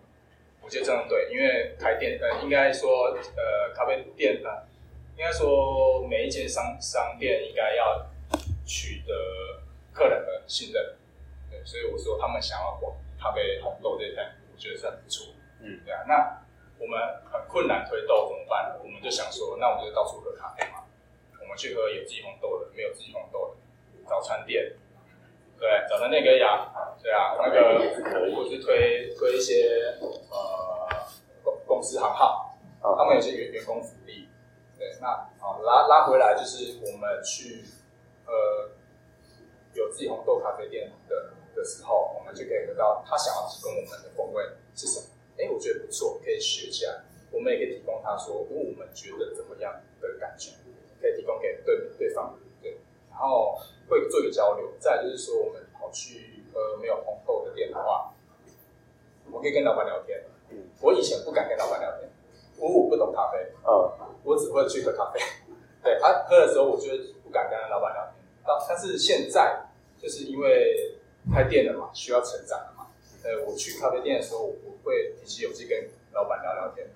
[0.62, 4.62] 我觉得这样对，因为开店呃，应该说呃咖啡店啊，
[5.18, 8.07] 应该说每一间商商店应该要
[8.64, 9.12] 取得
[9.92, 10.94] 客人的信任，
[11.50, 14.22] 对，所以我说他们想要往咖啡红豆这一块，
[14.54, 16.43] 我觉得是很不错，嗯，对啊，那。
[16.78, 18.76] 我们很困难推豆怎么办？
[18.82, 20.84] 我们就想说，那我们就到处喝咖啡嘛。
[21.40, 23.54] 我们去喝有自己红豆的，没有自己红豆
[23.92, 24.76] 的早餐店。
[25.58, 26.72] 对，早餐店可以啊。
[27.02, 27.78] 对啊，那个
[28.37, 29.98] 我是推推一些
[30.30, 30.88] 呃
[31.42, 34.28] 公公司行号，他们有些员员工福利。
[34.78, 37.64] 对，那好拉拉回来就是我们去
[38.26, 38.70] 呃
[39.74, 44.42] 有自己红豆咖啡店的的时候，我们就可以得到他想要提供我们的风味
[44.74, 45.13] 是什么。
[45.38, 47.03] 哎，我觉得不错，可以学起来。
[47.31, 50.53] 我们也可以提供他说，如果我们觉得怎么样的感觉，
[51.01, 52.79] 可以提供给对对方，对。
[53.11, 54.73] 然后会做一个交流。
[54.79, 58.14] 再就是说，我们跑去呃没有红豆的店的话，
[59.33, 60.23] 我可以跟老板聊天。
[60.51, 62.09] 嗯，我以前不敢跟老板聊天，
[62.59, 63.90] 我我不懂咖啡，嗯，
[64.23, 65.20] 我只会去喝咖啡。
[65.83, 68.25] 对，他喝的时候，我觉得不敢跟老板聊天。
[68.47, 69.66] 但但是现在，
[69.99, 70.99] 就是因为
[71.33, 72.87] 开店了嘛，需要成长了嘛。
[73.25, 76.88] 呃，我去咖啡店的时候，我会提起勇气跟老板聊聊天，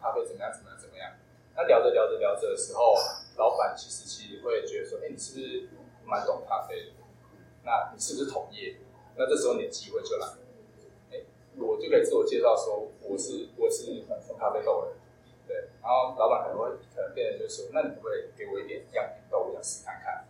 [0.00, 0.50] 咖啡怎么样？
[0.52, 0.78] 怎么样？
[0.78, 1.12] 怎么样？
[1.54, 2.94] 那聊着聊着聊着的时候，
[3.36, 5.68] 老板其实其实会觉得说，哎，你是不是
[6.04, 6.92] 蛮懂咖啡的？
[7.64, 8.76] 那你是不是同业？
[9.16, 10.38] 那这时候你的机会就来了。
[11.12, 11.20] 哎，
[11.58, 14.92] 我就可以自我介绍说，我是我是粉红咖啡豆的。
[15.48, 20.26] 对，然后老板可能会可能变成就是说，那你会不会给我一点样品豆，我想试看看？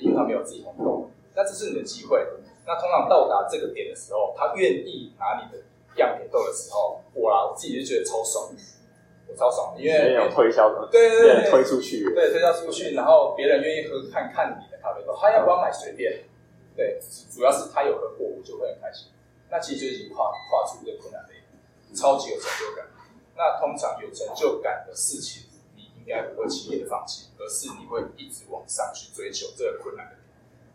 [0.00, 2.26] 因为他没有自己烘豆，那这是你的机会。
[2.66, 5.62] 那通常到达这个点的时候，他愿意拿你的
[6.00, 8.50] 样品豆的时候，我啦，我自己就觉得超爽，
[9.28, 16.24] 我超爽，因为有推销的，对对对，推出去，对，推销出去，然后别人愿意喝看看你的咖啡豆，他要不要买随便，
[16.76, 19.08] 对，主要是他有喝过，我就会很开心。
[19.50, 22.86] 那其实就已经跨跨出这个困难的一步，超级有成就感。
[23.36, 30.16] 那通常有成就感的事情，你应该不会轻易的放弃，而是你会一直往上去追求这个困难的，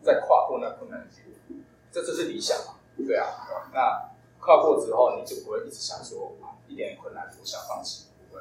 [0.02, 1.54] 再跨过那困难的地步，
[1.92, 2.74] 这就是理想嘛？
[3.06, 3.26] 对啊。
[3.72, 4.10] 那
[4.46, 6.32] 跨过之后，你就不会一直想说
[6.68, 8.40] 一点困难我想放弃，不会。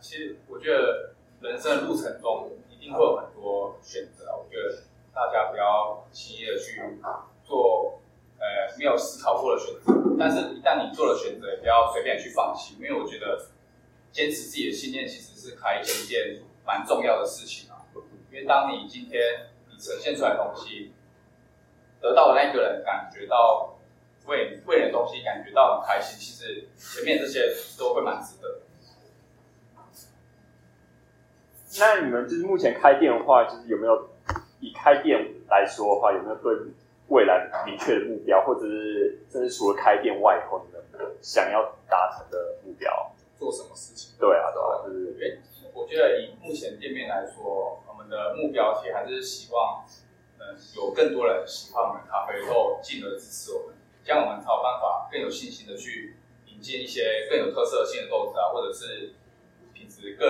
[0.00, 6.80] 其实我觉得人生的路程中一定会有很多选择，我觉得大家不要轻易的去
[7.44, 8.00] 做。
[8.40, 13.48] 呃，没有思考过的选择，但是一旦你做了选择，也不要随便去放弃，因为我觉得
[14.12, 17.82] 坚持自己的信念其实是开一件蛮重要的事情啊。
[18.30, 20.92] 因为当你今天你呈现出来的东西，
[22.00, 23.76] 得到的那个人感觉到
[24.28, 28.60] 为为你的东西感觉到很开心，其实前面这些都会蛮值得。
[31.80, 34.10] 那你们就是目前开店的话，就是有没有
[34.60, 36.52] 以开店来说的话，有没有对？
[37.08, 44.12] 未来明确的目标，或者是甚至除了开店外以后，你们想要达成的目标，做什么事情？
[44.20, 45.16] 对啊，对啊，就是。
[45.18, 45.38] 诶，
[45.72, 49.86] 我觉得以目前店面来说，我们的目标其实还是希望，
[50.38, 53.74] 嗯，有更多人喜欢我们的咖啡然后，进而支持我们，
[54.08, 56.16] 这样我们才有办法更有信心的去
[56.46, 59.12] 引进一些更有特色性的豆子啊，或者是
[59.74, 60.26] 品质更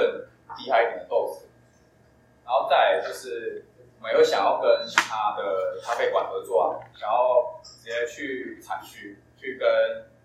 [0.58, 1.46] 厉害一点的豆子，
[2.44, 3.64] 然后再就是。
[4.00, 9.68] 我们有想要跟其他的咖啡馆合作啊，想要直接去产区去跟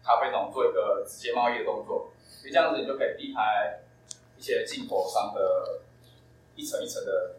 [0.03, 3.81] 咖啡农做一个直接贸易的动作，所以这样子你就可以避开
[4.37, 5.81] 一些进口商的
[6.55, 7.33] 一层一层的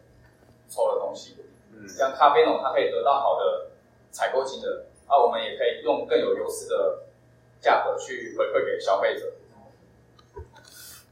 [0.67, 1.37] 抽的东西。
[1.71, 3.67] 嗯，这样咖啡农他可以得到好的
[4.11, 7.03] 采购金额，那我们也可以用更有优势的
[7.59, 9.33] 价格去回馈给消费者。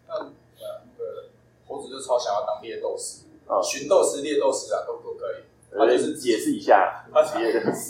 [0.08, 1.29] 那呃，那个
[1.67, 3.23] 猴子就超想要当猎豆师。
[3.62, 5.43] 寻斗师、猎斗师啊，都都可以。
[5.75, 7.38] 他就是解释一下， 他直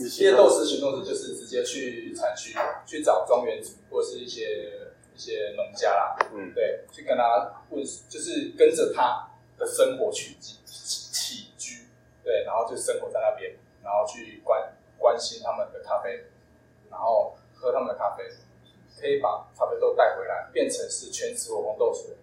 [0.10, 11.88] 接猎斗师、寻斗师就是直接去产区去找庄园主或者是一些一些农家啦，嗯，对，去跟他问，就是跟着他的生活起居起居，
[12.24, 16.24] 对，然后就生活在那边，然后去关关心他们的咖啡，
[16.90, 18.24] 然后喝他们的咖啡，
[18.98, 22.16] 可以把咖啡豆带回来，变成是全职火红豆水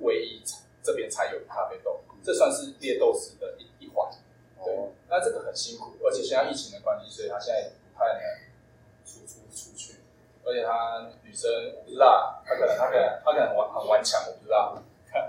[0.00, 0.42] 唯一
[0.82, 1.98] 这边才有咖啡豆。
[2.22, 4.10] 这算是猎豆师的一一环，
[4.62, 4.76] 对。
[5.08, 8.20] 那这个很辛苦，而且现在疫情的关系，所以他现在也不太能
[9.06, 9.94] 出出出去。
[10.44, 14.76] 而且他女生我不知道，他可能他可能他可能很顽很顽强，我不知道。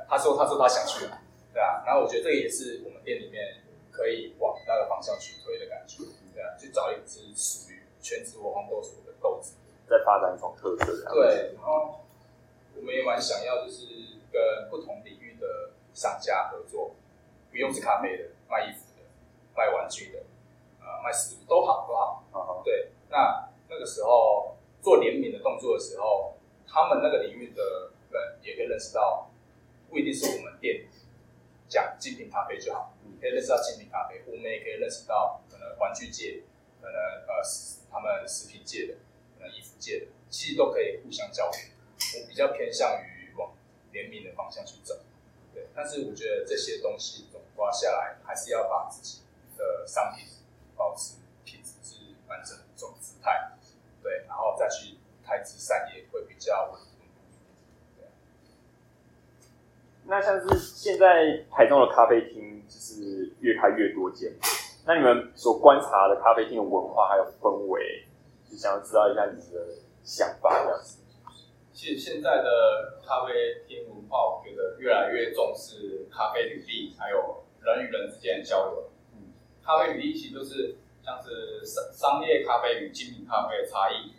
[0.10, 1.08] 他说他说他想去，
[1.54, 1.82] 对啊。
[1.86, 6.04] 然后我觉得这个也是我们店里面可以往那个方向去推的感觉，
[6.40, 6.56] 对啊。
[6.56, 9.56] 去找一支属于全职火红豆所的豆子，
[9.90, 11.12] 再发展一种特色。
[11.12, 12.00] 对，然后
[12.78, 13.86] 我们也蛮想要，就是
[14.32, 15.72] 跟不同领域的。
[15.92, 16.92] 商家合作，
[17.50, 19.04] 不用是咖啡的，卖衣服的，
[19.54, 20.20] 卖玩具的，
[20.80, 22.24] 呃，卖食物都好，都好。
[22.32, 22.64] Uh huh.
[22.64, 26.36] 对，那那个时候做联名的动作的时候，
[26.68, 29.30] 他们那个领域的人也可以认识到，
[29.90, 30.88] 不一定是我们店
[31.68, 36.44] 讲精品咖啡就好，可以认识到精品咖啡，我们也可以认识到可能玩具界，
[36.82, 37.44] 可能呃
[37.92, 38.94] 他们食品界的，
[39.38, 41.60] 可能衣服界的，其实都可以互相交流。
[42.16, 43.52] 我比较偏向于往
[43.92, 45.00] 联名的方向去走。
[45.54, 49.22] 对但是我觉得这些东西总刮下来，还是要把自己
[49.58, 50.26] 的商品
[50.76, 51.96] 保持品质是
[52.28, 53.52] 完整的这种姿态，
[54.02, 56.80] 对，然后再去开枝散叶会比较稳。
[60.06, 64.34] 那像是现在台中的咖啡厅就是越开越多间，
[64.86, 68.06] 那你们所观察的咖啡厅的文化还有氛围，
[68.50, 71.00] 就想要知道一下你们的想法这样子。
[71.72, 78.90] 其实现在的咖啡厅文化，我觉得越来越重视咖啡履历，还有人与人之间的交流。
[79.14, 79.32] 嗯，
[79.64, 84.12] 咖啡履历其实就是像是商商业咖啡与精品咖啡的差异，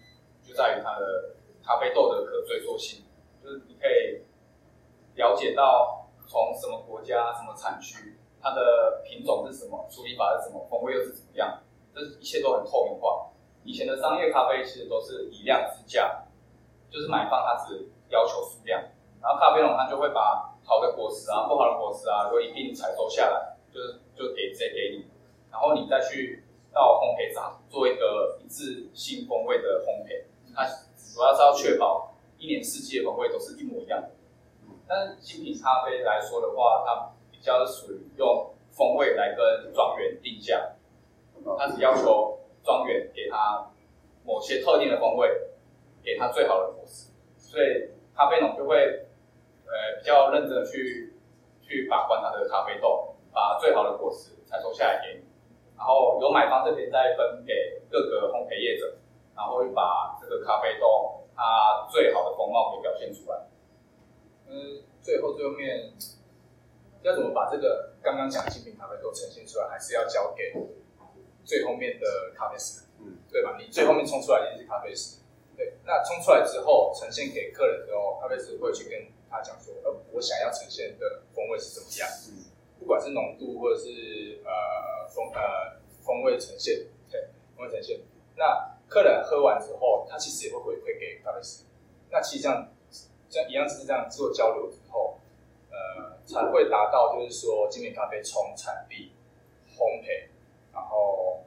[0.42, 3.04] 就在于它的咖啡豆的可追溯性，
[3.42, 4.22] 就是你可以
[5.16, 11.60] 了解到从什么国家、什么产区，它的品种是什么，处理法是什么，风味又是怎么样，
[11.94, 13.26] 这一切都很透明化。
[13.64, 16.22] 以前的商业咖啡其实都是以量制价，
[16.90, 18.80] 就是买方他只要求数量，
[19.20, 25.04] 然后咖啡农他就会把好的果实啊、不好的果实啊，都一并采收下来，就是就给直接给你，
[25.50, 30.24] 然后你再去到烘焙厂做一个一致性风味的烘焙，
[30.54, 34.10] 它主要是要确保一年四季的风味都是一模一样的。
[34.88, 40.72] 但是精品咖啡来说的话，它比较是属于用风味来跟庄园定价，
[41.58, 43.66] 他只要求庄园给他
[44.26, 45.26] 某些特定的风味，
[46.04, 48.76] 给他最好的果实，所以咖啡农就会
[49.64, 51.14] 呃比较认真的去
[51.62, 55.24] 去把关他的咖啡豆，把最好的果实采收下来给你，
[55.78, 58.98] 然后由买方这边再分给各个烘焙业者，
[59.34, 63.46] 然后会把这个咖啡豆它最好的风貌给表现出来。
[64.46, 65.94] 嗯，最后最后面
[67.02, 70.54] 要怎么把这个刚刚讲精品咖啡豆呈现出来，还是要交给
[71.44, 73.56] 最后面的咖啡师，嗯，对吧？
[73.58, 75.20] 你最后面冲出来一定是咖啡师，
[75.56, 75.74] 对。
[75.84, 82.08] 那冲出来之后呈现给客人之后，咖啡师会去跟他讲说，呃，我想要呈现的风味是怎么样？
[82.28, 82.44] 嗯，
[82.78, 88.00] 不管是浓度或者是呃风呃风味呈现，对，风味呈现。
[88.36, 91.64] 那客人喝完之后，他其实也会回馈给咖啡师。
[92.10, 92.68] 那其实这样。
[93.30, 95.20] 像一样是这样做交流之后，
[95.70, 99.12] 呃，才会达到就是说，精品咖啡从产地、
[99.76, 100.28] 烘焙，
[100.72, 101.42] 然后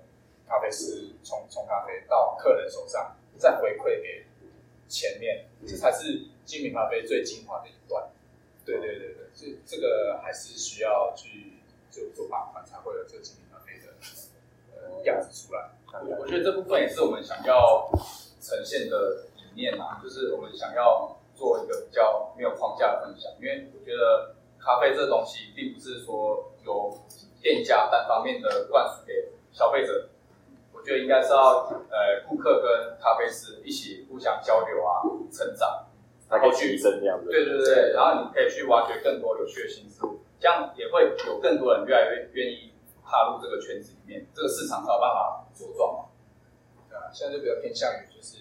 [0.48, 4.26] 咖啡师从从咖啡到客人手上，再回馈给
[4.88, 8.10] 前面，这才是精品咖啡最精华的一段。
[8.66, 11.54] 对对对对，这这个还是需要去
[11.90, 13.94] 就做把关，才会有这个精品咖啡的
[14.76, 15.70] 呃样子出来。
[16.20, 17.90] 我觉得这部分也是我们想要
[18.42, 21.18] 呈现的理念啊，就是我们想要。
[21.36, 26.98] 做一个比较没有框架的分享，因为我觉得咖啡这东西并不是说由
[27.42, 30.10] 店家单方面的灌输给消费者，
[30.72, 35.86] 我觉得应该是要呃顾客跟咖啡师一起互相交流啊，成长，
[36.30, 42.72] 然后去这样子，对对对，然后你可以去挖掘更多有趣的新事物，这样也会有更多人越来越愿意
[43.06, 46.06] 踏入这个圈子里面，这个市场才有办法茁壮嘛。
[46.90, 48.38] 对啊，现在就比较偏向于就是。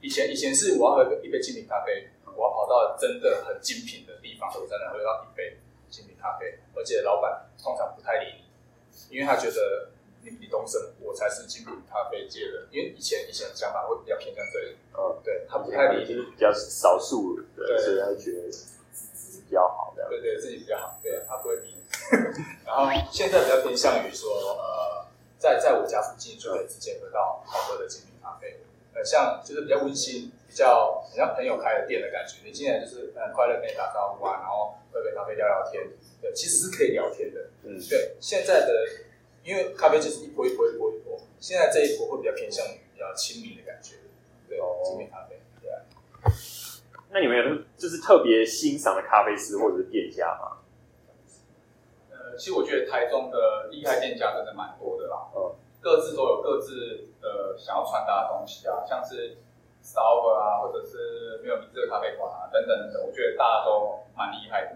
[0.00, 2.08] 以前以前是我要喝一杯精品咖啡，
[2.42, 5.56] 我要跑到真的很精品的地方，我才能喝到一杯
[5.88, 6.58] 精品咖啡。
[6.74, 9.90] 而且老板通常不太理你，因为他觉得
[10.22, 12.66] 你你懂什么，我才是精品咖啡界的。
[12.72, 21.82] 因为以前以前的想法会比较偏向这里，嗯，对，他不太理你，就是比较少数的，对，所以他觉得自己比较好，对对，自己比较好，对，他不会理你。
[22.66, 25.06] 然后现在比较偏向于说，呃，
[25.38, 28.58] 在在我家附近就可以直接喝到好喝的精品咖啡。
[28.94, 32.44] 呃，像就是比较温馨，比较很像朋友开的店的感觉。
[32.44, 35.82] 你进来就是很快乐跟你打招呼啊，然后喝杯咖啡聊聊天，
[36.20, 37.40] 对，其实是可以聊天的。
[37.62, 38.16] 嗯，对。
[38.20, 38.86] 现在的
[39.42, 43.96] 因为咖啡就是一波一波一波一波，现在这一波会比较偏向于比较亲密的感觉。
[44.46, 45.40] 对，精品咖啡。
[45.62, 45.80] 对啊。
[47.08, 50.60] 那你们有就是特别欣赏的咖啡师或者是店家吗？
[52.10, 55.32] 呃，其实我觉得台中的厉害店家真的蛮多的啦。
[55.34, 55.56] 嗯。
[55.80, 59.38] 各自都有各自的想要传达的东西啊，像是
[59.82, 64.70] Starbucks 啊，或者是没有名字的咖啡馆啊，等等等等，我觉得大家都蛮厉害的。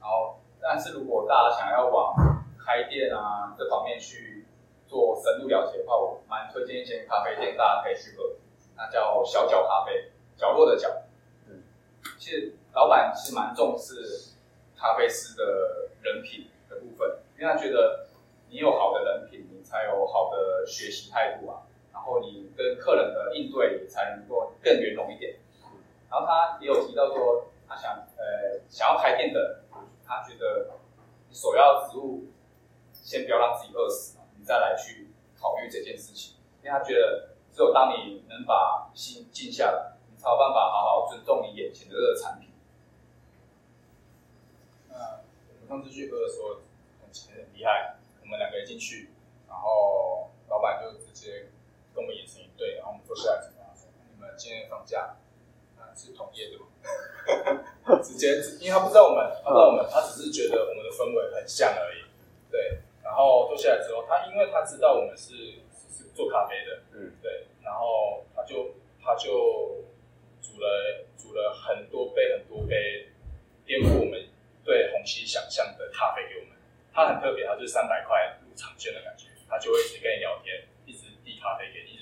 [0.00, 2.14] 然后，但是如果大家想要往
[2.58, 4.46] 开店啊这方面去
[4.86, 8.36] 做深入了解的话，我蛮推荐一间咖啡店，大家可以去喝，
[8.76, 10.88] 那叫小角咖啡，角落的角。
[11.48, 11.62] 嗯，
[12.18, 14.32] 其实老板是蛮重视
[14.76, 18.06] 咖啡师的人品的部分，因为他觉得
[18.48, 19.48] 你有好的人品。
[19.50, 21.62] 你才有好的学习态度啊，
[23.34, 25.36] 应对才能够更圆融一点。
[26.10, 29.64] 然后他也有提到说，他想呃想要开店的，
[30.06, 30.70] 他觉得
[31.32, 32.26] 首要职务
[32.92, 42.50] 先不要让自己饿死，你再来去考虑这件事情，因为他觉得只有当你能把心静下来，你才有办法好好尊重你眼前的这个产品。
[44.90, 46.60] 那我们上次去喝的时候
[47.00, 49.10] 很很厉害，我们两个人进去。
[49.48, 51.46] 然后老板就直接
[51.94, 53.68] 跟我们眼神对，然后我们坐下来怎么样？
[53.76, 55.20] 说你们今天放假，
[55.76, 56.64] 啊是同业对吗？
[58.02, 62.00] 直接，因为他不知道我们，他不知道我们，他只是觉得我们的氛围很像而已。
[62.50, 65.60] 对，然后坐下来之后，他因为他知道我们是
[65.92, 69.84] 是做咖啡的，嗯，对，然后他就他就
[70.40, 73.10] 煮了煮了很多杯很多杯，
[73.66, 74.26] 颠覆我们
[74.64, 76.56] 对虹吸想象的咖啡给我们。
[76.94, 79.28] 他很特别，他就是三百块入场券的感觉。
[79.46, 81.93] 他就会一直跟你聊天，一直递咖啡给你，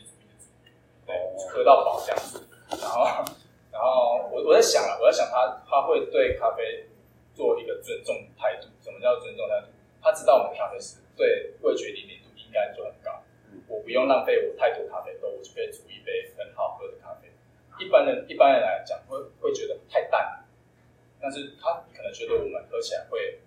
[1.07, 1.15] 对，
[1.49, 2.47] 喝到饱这样子。
[2.71, 3.05] 然后，
[3.71, 6.87] 然后我我在想啊，我在想他他会对咖啡
[7.35, 8.69] 做一个尊重态度。
[8.81, 9.67] 什么叫尊重态度？
[10.03, 13.23] 他知道我们咖啡师对味觉灵敏度应该就很高，
[13.69, 17.29] 我不用浪费我太多咖啡豆，我就可以煮一杯很好喝的咖啡。
[17.79, 20.45] 一般人一般人来讲会会觉得太淡，
[21.21, 23.41] 但是他可能觉得我们喝起来会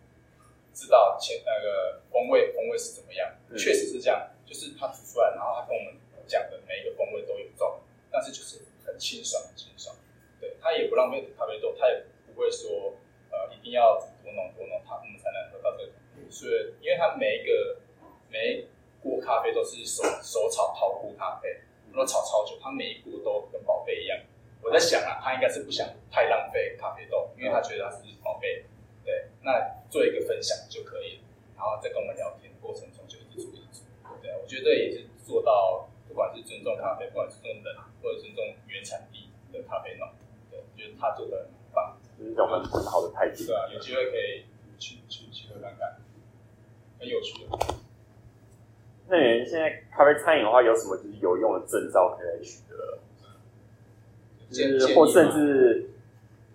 [0.74, 5.94] 知道前那个风味风味是怎么样，确、嗯、实是这样，就是他煮出来，然后他跟我们
[6.28, 7.80] 讲的每一个风味都有重，
[8.12, 9.96] 但是就是很清爽很清爽，
[10.40, 12.04] 对，他也不浪费咖啡豆，他也
[12.34, 12.94] 不会说
[13.32, 15.92] 呃一定要多浓多浓，他我们才能喝到这个，
[16.30, 16.52] 所以
[16.82, 17.78] 因为他每一个
[18.30, 18.68] 每一
[19.02, 21.62] 锅咖啡都是手手炒泡壶咖啡。
[21.96, 24.20] 都炒超久，他每一锅都跟宝贝一样。
[24.62, 28.66] 我在想啊，他应该是不想太浪费咖啡豆，因为他觉得他是宝贝。
[29.06, 31.22] 对，那做一个分享就可以，
[31.56, 33.88] 然后再跟我们聊天过程中就一直做一直做。
[34.22, 40.08] 对，我觉得也是做到，不管是尊重咖啡，不管是尊重人，或者尊重原产地的咖啡农。
[40.50, 43.44] 对，我觉得他做的很棒，就是一种很很好的态度。
[43.44, 44.46] 对啊，有机会可以
[44.80, 45.98] 去去去喝看看，
[46.98, 47.58] 很有趣的。
[49.10, 52.98] 那你们现在咖啡餐饮的话，有什么就是有用的证照可以来取得？
[54.48, 55.90] 就是或甚至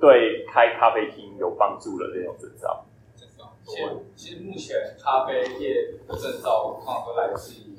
[0.01, 2.87] 对开咖啡厅有帮助的那种证照。
[3.15, 3.85] 证照，其实
[4.17, 7.70] 其实目前咖啡业的证照，通常都来自于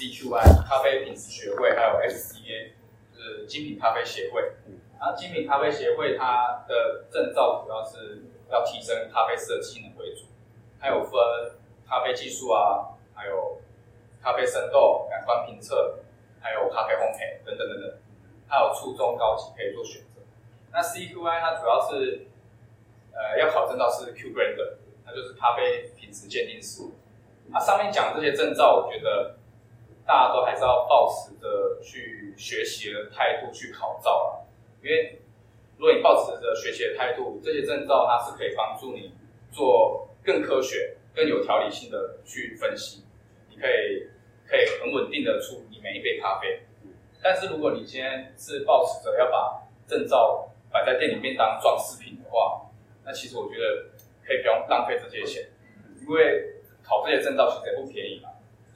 [0.00, 2.70] CQI 咖啡品质学会，还有 SCA
[3.12, 4.40] 就是精品咖啡协会。
[4.66, 10.22] 嗯，然后精品咖啡协会它的证照主要是要提升咖啡师的技能为主，
[10.80, 11.12] 它有分
[11.86, 13.58] 咖啡技术啊，还有。
[14.22, 15.98] 咖啡生豆、感官评测，
[16.42, 17.98] 还有咖啡烘焙等等等等，
[18.46, 20.20] 还有初中高级可以做选择。
[20.70, 22.26] 那 CQI 它主要是，
[23.14, 24.74] 呃，要考证照是 Q Grader，
[25.06, 26.82] 那就是咖啡品质鉴定师。
[27.50, 29.36] 它上面讲这些证照，我觉得
[30.10, 34.42] 大家都还是要抱持着去学习的态度去考照啊。
[34.82, 35.20] 因为
[35.78, 39.14] 如果你抱持着学习的态度，这些证照它是可以帮助你
[39.52, 43.04] 做更科学、更有条理性的去分析。
[43.48, 44.08] 你可以
[44.48, 46.62] 可以很稳定的出你每一杯咖啡，
[47.22, 52.62] 但是如果你今天是抱持着要把证照摆在店里面当装饰品的话，
[53.04, 53.86] 那其实我觉得
[54.26, 55.48] 可以不用浪费这些钱，
[56.02, 58.29] 因为考这些证照其实也不便宜嘛。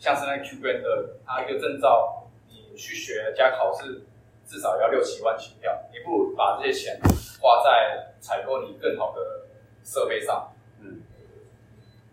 [0.04, 4.02] 像是那 Q Grader，它一个证照你去学加考试
[4.46, 7.00] 至少要六七万起跳，你不如把这些钱
[7.40, 9.46] 花在采购你更好的
[9.82, 10.52] 设备上。
[10.82, 11.00] 嗯，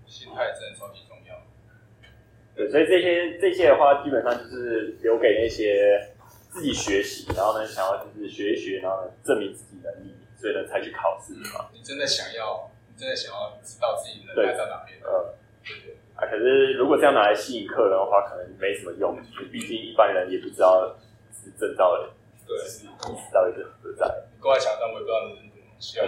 [0.08, 1.36] 心态真的超级重要。
[2.56, 6.14] 对，所以这些这些的话，基本上就是留给那些
[6.50, 11.68] 自己学习，然后呢，想要就是学一学，然后呢，证明自己能力，所以呢，才去考试嘛。
[11.74, 14.98] 你真的想要，你真的想要知道自己能力在哪边？
[15.04, 15.36] 嗯，
[15.66, 15.98] 对对。
[16.22, 19.18] 啊，可是如果这样拿来吸引客人的话，可能没什么用，
[19.52, 20.96] 毕竟一般人也不知道
[21.34, 22.10] 是证照的，
[22.46, 22.86] 对，是
[23.34, 24.06] 到底是何在。
[24.32, 26.06] 你挂在墙上，我也不知道你是什么东西啊。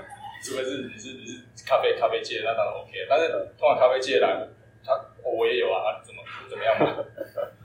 [0.42, 2.90] 除非是你是你是咖啡咖啡界，那当然 OK。
[3.08, 4.48] 但是通常咖啡界来。
[4.82, 7.04] 他、哦、我也有啊，怎么怎么样嘛，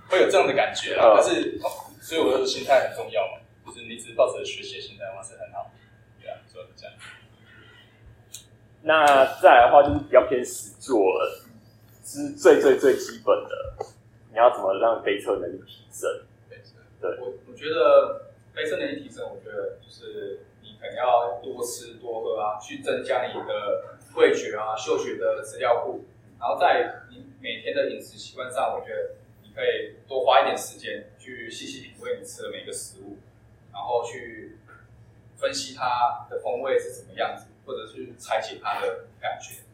[0.10, 1.14] 会有这样的感觉啦。
[1.16, 1.58] 但是，
[2.02, 5.72] 所以我说心态很重要嘛，就是你只是抱着学习的心态的话是很好，
[6.22, 6.94] 对啊，所以这样。
[8.82, 9.06] 那
[9.42, 11.45] 再来的话就是比较偏实作了，
[12.06, 13.86] 是最最最基本的，
[14.30, 16.08] 你要怎么让飞车能力提升？
[16.48, 26.06] 杯测，对，我我觉得飞车能力提升，我觉得就是你可能要多吃多喝啊，去增加你的味觉啊、嗅觉的资料库。
[26.40, 33.18] 然后在你每天的饮食习惯上，我觉得你可以多花一点时间去细细品味你吃的每一个食物，
[33.74, 34.60] 然后去
[35.38, 39.65] 分析它的风味是什么样子，或者去拆解它的感觉。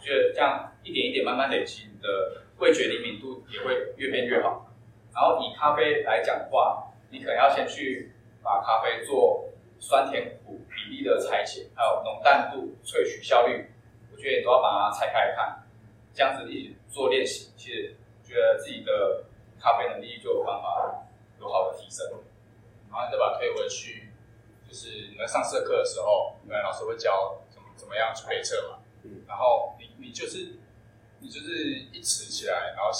[0.00, 4.66] 觉得这样一点一点慢慢累积，你的味觉灵敏度也会越变越好。
[5.12, 9.48] 然后以咖啡来讲话，你可能要先去把咖啡做
[9.78, 13.66] 酸甜苦比例的拆解，还有浓淡度、萃取效率，
[14.12, 15.62] 我觉得你都要把它拆开来看。
[16.12, 17.94] 这样子一起做练习，其实
[18.24, 19.24] 觉得自己的
[19.60, 21.06] 咖啡能力就有办法
[21.40, 22.06] 有好的提升。
[22.90, 24.08] 然后再把它推回去，
[24.68, 28.78] 就是你们上社课的时候，你们老师会教怎么怎么样去配测嘛。
[29.02, 29.22] 嗯。
[29.26, 30.56] 然后你你就是
[31.20, 32.90] 你就是一吃起来，然后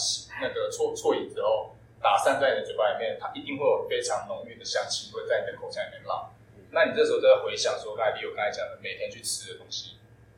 [0.40, 6.32] 那个啜啜饮之后打散在你的嘴巴里面，它一定会有非常浓郁的香气会在你的口腔里面绕。
[6.57, 6.64] 嗯。
[6.70, 9.96] 那你这时候就在回想说，刚才比我刚才讲的，每天去吃的东西。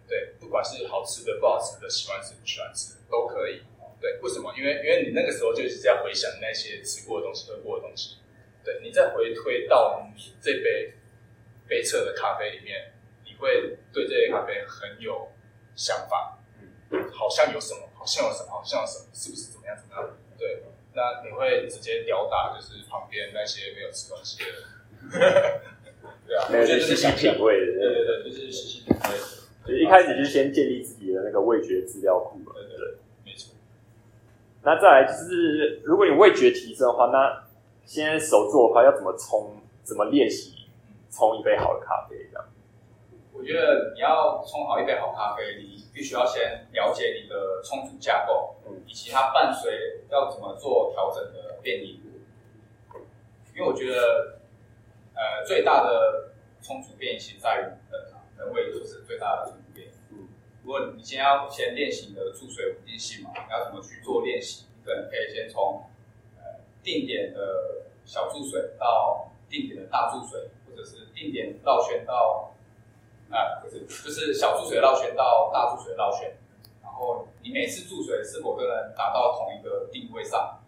[0.08, 3.62] 对，不管是好吃的、不好吃的，喜欢吃不喜欢吃都可以。
[3.98, 4.52] 对，为什么？
[4.58, 8.16] 因为因为你那个时候就是在回想那些吃过的东西、喝过的东西。
[8.64, 10.92] 对，你再回推到你这杯
[11.66, 12.92] 杯测的咖啡里面，
[13.24, 15.28] 你会对这杯咖啡很有
[15.76, 16.38] 想法。
[16.90, 20.10] 嗯，好像有什么，好像有什么，好像有什么，是不是怎么样怎么样？
[20.38, 20.62] 对，
[20.94, 24.62] 那你会直接吊打就是旁边那些没有吃东西的人。
[26.26, 27.72] 对啊，我觉得这是细品味的。
[27.80, 29.08] 对对对，就是细细品味。
[29.66, 32.94] 就一开始就是先建立自己的那个味觉资料库嘛，对对对，
[33.24, 33.54] 没错。
[34.62, 37.44] 那再来就是，如果你味觉提升的话，那
[37.84, 39.56] 现在手做的话要怎么冲？
[39.84, 40.68] 怎么练习
[41.10, 42.48] 冲一杯好的咖啡这样？
[43.43, 52.01] 我觉得你要冲好一杯好咖啡，你必须要先了解你的冲煮架构，嗯，以及它伴随要怎么做调整的变异。
[53.53, 54.38] 因为我觉得，
[55.14, 56.30] 呃，最大的
[56.62, 59.88] 冲煮变异其实在于人，人为就是最大的冲煮变
[60.62, 64.66] 如果你先要先练习你的注水稳定性嘛，你要怎么去做练习？
[64.78, 65.82] 你可能可以先从
[66.38, 72.51] 呃定点的小注水到定点的大注水，或者是定点绕圈到。
[73.32, 76.30] 啊，不是，就是小注水绕圈到大注水绕圈，
[76.82, 80.60] 然后你每次注水是否都能达到同一个定位上？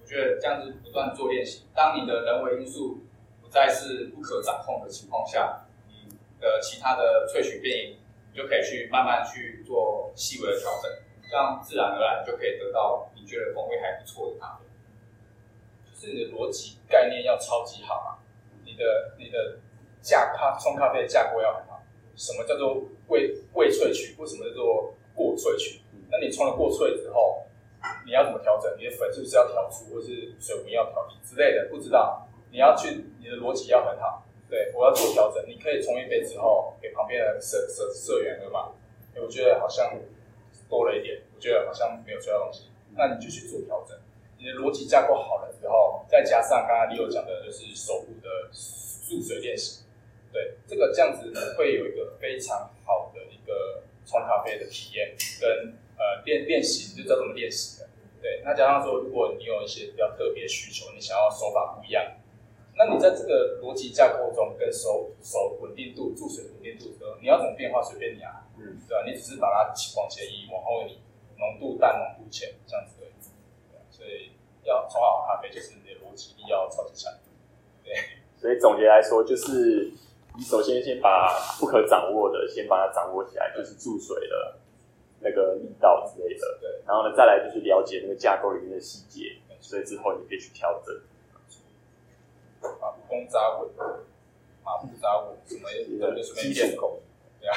[0.00, 3.00] 我觉得这样子不断做练习，当你的人为因素
[3.42, 6.08] 不再是不可掌控的情况下，你
[6.40, 7.98] 的其他的萃取变异，
[8.30, 10.90] 你就可以去慢慢去做细微的调整，
[11.28, 14.64] 这样自然而然就可以得到你觉得风味还不错的咖啡。
[15.90, 18.22] 就是你的逻辑概念要超级好啊，
[18.64, 19.58] 你的你的
[20.00, 21.73] 架咖冲咖啡的架构要很好。
[22.16, 24.14] 什么叫做未未萃取？
[24.18, 25.80] 为什么叫做过萃取？
[26.10, 27.44] 那你冲了过萃之后，
[28.06, 28.72] 你要怎么调整？
[28.78, 31.68] 你的粉是不是要调粗，或是水温要调低之类的？
[31.70, 34.24] 不知道，你要去，你的逻辑要很好。
[34.48, 38.72] 对，我要做调整，你可以冲一杯之后给旁边的社社社员喝嘛？
[39.14, 39.98] 哎，我觉得好像
[40.68, 43.98] 多了一点，我觉得好像没有需要东西，那你就去做调整。
[44.38, 48.28] 你的逻辑架构好了之后，再加上刚刚 Leo 讲的就是手部的
[49.08, 49.83] 注水练习。
[50.34, 57.88] 对，这个这样子呢，会有一个非常好的一个冲咖啡的体验，跟呃练练习，你就知道怎么练习的。
[58.20, 62.04] 对，那加上说，如果你有一些比较特别需求，你想要手法不一样，
[62.74, 69.04] 那你在这个逻辑架构中跟手手稳定度、注水稳定度的时候，你要怎么变化随便你啊，嗯，对吧？
[69.06, 70.98] 你只是把它往前移、往后移，
[71.38, 73.14] 浓度淡、浓度浅这样子而已。
[73.70, 74.32] 对，所以
[74.64, 77.12] 要冲好咖啡，就是你的逻辑力要超级强。
[77.84, 77.94] 对，
[78.36, 79.92] 所以总结来说就是。
[80.36, 81.30] 你首先先把
[81.60, 84.56] 不可掌握的先把它掌握起来，就是注水的
[85.20, 86.58] 那个力道之类的。
[86.60, 90.94] 对，然后呢，再来就是了解那个架构里面的细节，所以之后你可以去调整。
[92.80, 93.70] 马步扎稳，
[94.64, 96.98] 马步扎稳，什么也对，就是基础功。
[97.40, 97.54] 对啊。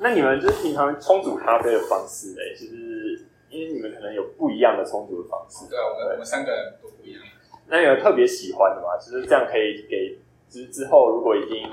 [0.00, 2.40] 那你们就是平常冲煮咖啡的方式呢？
[2.58, 5.68] 就是因为你们可能有不一样的冲煮的方式。
[5.68, 7.22] 对啊，我们我们三个人都不一样。
[7.68, 8.98] 那有特别喜欢的吗？
[8.98, 10.18] 就是这样可以给。
[10.50, 11.70] 之之后，如果已经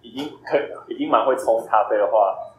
[0.00, 0.58] 已经可
[0.88, 2.54] 已经蛮会冲咖啡的话，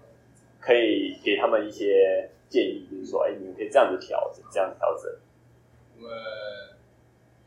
[0.62, 5.12] 可以给他们一些建议，就是说，哎，你们可以这样子调整，这样调整。
[5.98, 6.12] 我们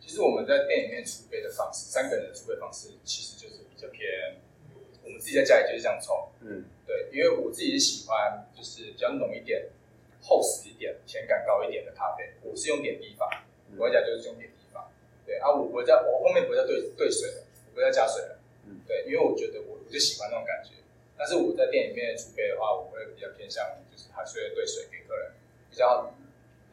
[0.01, 4.37] 其实我们在店里面储备的方式，三个人的储备方式，其实就是比较偏
[5.05, 6.29] 我们自己在家里就是这样冲。
[6.41, 9.69] 嗯，对，因为我自己是喜欢就是比较浓一点、
[10.21, 14.91] 厚实一点、甜感高一点的咖啡，我是用点滴法，嗯、我在家就是用点滴法。
[15.25, 17.48] 对啊，我我在我后面不再兑兑水的。
[17.79, 20.71] 不要加水了，嗯，对，因为我觉得我我就喜欢那种感觉。
[21.17, 25.31] 但是我在店里面储备的话，我会比较偏向就是还是会兑水给客人，
[25.71, 26.13] 比较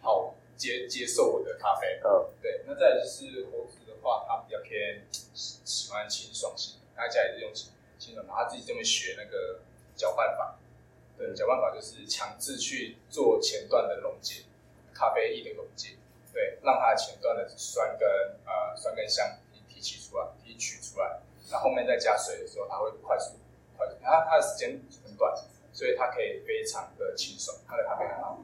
[0.02, 2.02] 好接接受我的咖啡。
[2.04, 2.62] 嗯，对。
[2.66, 9.60] 那再来就是猴子的话，他比较偏喜欢清爽型，他家也是用清清爽，他自己这么学那个
[9.96, 10.58] 搅拌法。
[11.20, 14.42] 对，搅拌法就是强制去做前段的溶解，
[14.92, 15.90] 咖啡液的溶解，
[16.34, 18.08] 对，让它前段的酸跟
[18.48, 19.38] 呃酸跟香。
[19.86, 21.22] 取出来，提取出来，
[21.52, 23.36] 那后面再加水的时候，它会快速，
[23.78, 25.36] 快速，它它的时间很短，
[25.72, 28.40] 所以它可以非常的轻松，它的咖啡很好。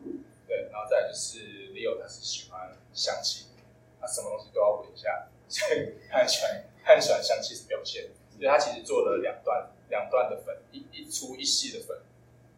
[0.47, 1.39] 对，然后再就是
[1.73, 3.47] Leo，他是喜欢香气，
[3.99, 8.09] 他什么东西都要闻一下，所以他很喜欢，他很喜欢香气的表现。
[8.37, 11.95] 所以他其实做了两段，两段的粉，一一粗一细的粉，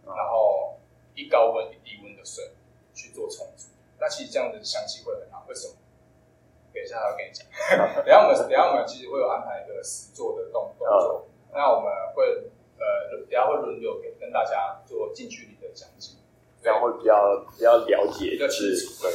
[0.05, 0.79] 然后
[1.13, 2.51] 一高温一低温的水
[2.93, 3.65] 去做冲煮。
[3.99, 5.75] 那其实这样子香气会很好，为什么？
[6.73, 7.45] 等一下，要跟你讲。
[8.03, 11.27] 等下我们，等下我们其实会有安排一个实做的动动作。
[11.53, 12.49] 那我们会
[12.79, 16.17] 呃，等下会轮流给跟大家做近距离的讲解，
[16.63, 19.03] 这样会比较比较了解，比较清楚。
[19.03, 19.11] 对，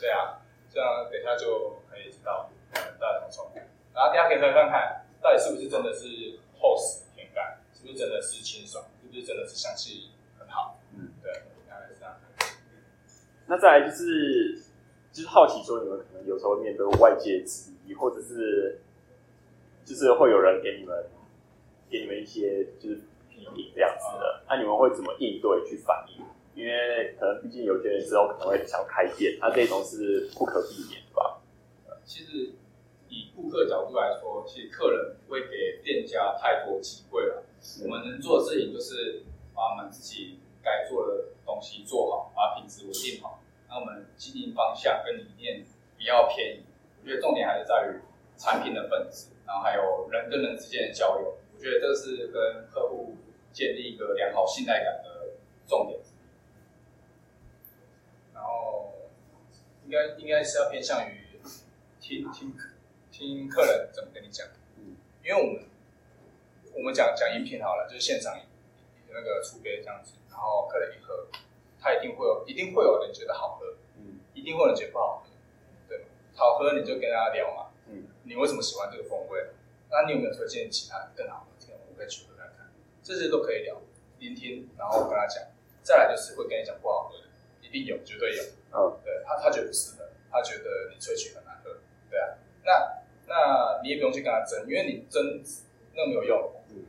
[0.00, 0.38] 对啊，
[0.70, 3.50] 这样等一下就可以知道大家怎么冲。
[3.92, 10.78] 然后大家可以喝看看，到底是不是真的是厚实甜感，是不是真的是清爽，是不是真的是香气很好？
[10.94, 11.32] 嗯，对，
[11.68, 12.14] 大概是这样。
[13.46, 14.62] 那再来就是。
[15.16, 18.78] 就是好奇说，你们可能有时候面对外界质疑，或者是
[19.82, 21.06] 就是会有人给你们
[21.88, 22.96] 给你们一些就是
[23.30, 26.22] 批评这样子的，那、啊、你们会怎么应对去反应？
[26.54, 31.40] 因为可能毕竟有些人之后可能会想开店，那、啊、这种是不可避免的吧？
[32.04, 32.52] 其实
[33.08, 37.42] 以顾客角度来说，其实客人不会给店家太多机会了。
[37.84, 39.22] 我们能做的事情就是
[39.54, 43.40] 把我们自己该做的东西做好，把品质稳定好。
[43.78, 45.64] 我们经营方向跟理念
[45.98, 46.64] 比较偏移，
[47.02, 48.00] 我觉得重点还是在于
[48.38, 53.16] 产品的本质，然后还有人跟人之间的交流，我觉得这是跟客户
[53.52, 55.34] 建立一个良好信赖感的
[55.66, 56.00] 重点。
[58.34, 58.92] 然后
[59.84, 61.40] 应该应该是要偏向于
[62.00, 62.54] 听听
[63.10, 64.46] 听客人怎么跟你讲，
[65.24, 65.64] 因为我们
[66.74, 68.38] 我们讲讲饮品好了，就是现场
[69.08, 71.26] 那个出杯这样子，然后客人一喝，
[71.86, 75.30] 他一定会有一定会有人觉得好喝，嗯，一定会有人觉得不好喝，
[75.88, 79.50] 对，好喝你就跟他聊嘛，嗯，你为什么喜欢这个风味？
[79.88, 81.78] 那你有没有推荐其他更好喝的？
[81.88, 82.66] 我可以去喝看看，
[83.04, 83.80] 这些都可以聊，
[84.18, 85.44] 聆听，然后跟他讲，
[85.84, 87.30] 再来就是会跟你讲不好喝的，
[87.62, 88.42] 一定有，绝对有，
[88.74, 91.70] 嗯，对他他觉得不适合，他觉得你萃取很难喝，
[92.10, 92.34] 对啊，
[92.64, 95.40] 那那你也不用去跟他争，因为你争
[95.94, 96.82] 那没有用，嗯，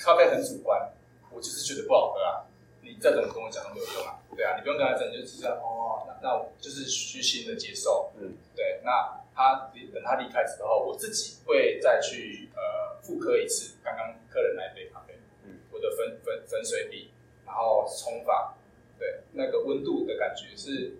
[0.00, 0.90] 咖啡很主观。
[1.30, 2.46] 我就是觉得不好喝啊！
[2.88, 4.16] 你再怎么跟我讲都没有用啊！
[4.34, 6.08] 对啊，你不用跟他争，你就是这样哦。
[6.08, 8.80] 那那我就是虚心的接受，嗯，对。
[8.82, 15.14] 那他等他离开之后，我自己会再去呃复刻一次刚刚客人那一杯咖啡，
[15.44, 17.10] 嗯，我的粉粉粉水比，
[17.44, 18.56] 然后冲法，
[18.98, 20.94] 对，那个温度的感觉是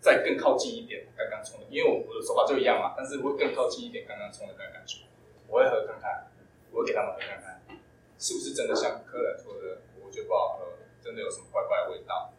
[0.00, 5.04] 再更靠近一点刚刚冲的，因为我我的手法就一样嘛，但是会更靠近一点刚刚冲的那个感觉。
[5.46, 6.26] 我会喝看看，
[6.72, 7.62] 我会给他们喝看看。
[8.18, 9.78] 是不是真的像客人说的？
[10.04, 10.71] 我觉得不好喝，
[11.02, 12.32] 真的有什么怪怪的味道？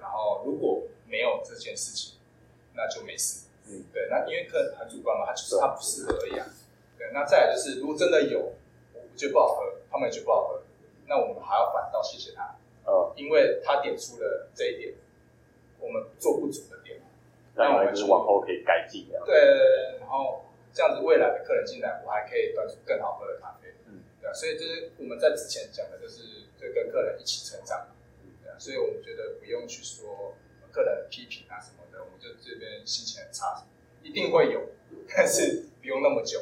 [0.00, 2.18] 然后如果没有这件事情，
[2.74, 3.46] 那就没事。
[3.66, 4.08] 嗯，对。
[4.10, 6.46] 那因为客人很主观嘛，他就是他不适合而已啊。
[6.96, 7.10] 对。
[7.12, 8.52] 那再来就是，如果真的有，
[8.94, 10.62] 我觉得不好喝，他们也觉得不好喝，
[11.06, 12.54] 那我们还要反倒谢谢他。
[12.84, 13.12] 哦。
[13.16, 14.94] 因为他点出了这一点，
[15.78, 17.00] 我们做不足的点，
[17.54, 19.08] 那我们就往后可以改进。
[19.08, 19.98] 对对对。
[20.00, 23.68] 然后这样子，未来的客人进来，我还可以端出更好喝的咖啡。
[23.86, 26.22] 嗯，对所以这是我们在之前讲的，就是
[26.56, 27.88] 就跟客人一起成长，
[28.60, 30.34] 所以我们觉得不用去说
[30.70, 33.64] 个人批评啊什么的，我们就这边心情很差，
[34.02, 34.60] 一定会有，
[35.16, 36.38] 但是不用那么久，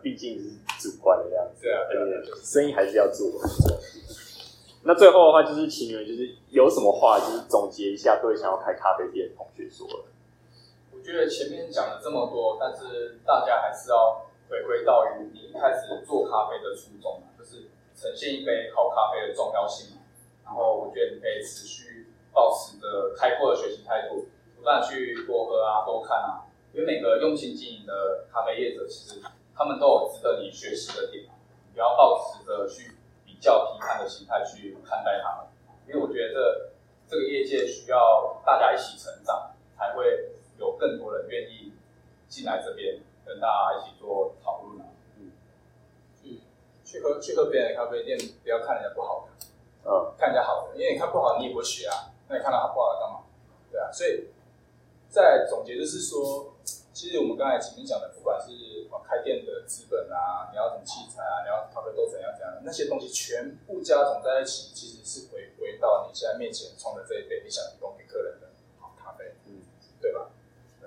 [0.00, 3.26] 毕竟是主观的样子，对啊，对对，生意还是要做。
[4.84, 10.04] 那最后的话，就是请你们就是有什么话，就是总结一下，各位想要开咖啡店的同学说了。
[10.92, 14.22] 我觉得前面讲了这么多，但是大家还是要。
[14.48, 19.95] 回归到于你一开始做咖啡的初衷嘛，就是呈现一杯好咖啡的重要性嘛。
[20.46, 26.46] 然后我觉得你可以持续保持着开阔的学习态度，不断去多喝啊、多看啊。
[26.72, 29.20] 因为每个用心经营的咖啡业者，其实
[29.54, 31.26] 他们都有值得你学习的点。
[31.72, 35.46] 不要保持着去比较批判的心态去看待他们，
[35.86, 36.72] 因为我觉得
[37.08, 41.72] 这这个业界需要大家一起成长，才会有更多人愿意
[42.28, 42.98] 进来这边。
[43.26, 44.86] 跟大家一起做讨论啊，
[45.18, 45.32] 嗯，
[46.22, 46.40] 去
[46.84, 49.35] 去喝去喝别人的咖啡店，不要看人家不好的，
[49.86, 53.20] 嗯，看人家好的，因为你看不好你也不会学啊，那你看到他不好的干嘛？
[53.70, 54.26] 对啊，所以
[55.08, 56.54] 在总结就是说，
[56.92, 58.50] 其实我们刚才前面讲的，不管是
[59.06, 68.48] 开店的资本啊，你要什么器材啊，你要咖啡豆怎样怎样，那些东西全部加总在一起，其实是回归到你现在面前冲的这一杯，你想提供给客人的
[68.80, 69.62] 好咖啡，嗯，
[70.00, 70.26] 对吧？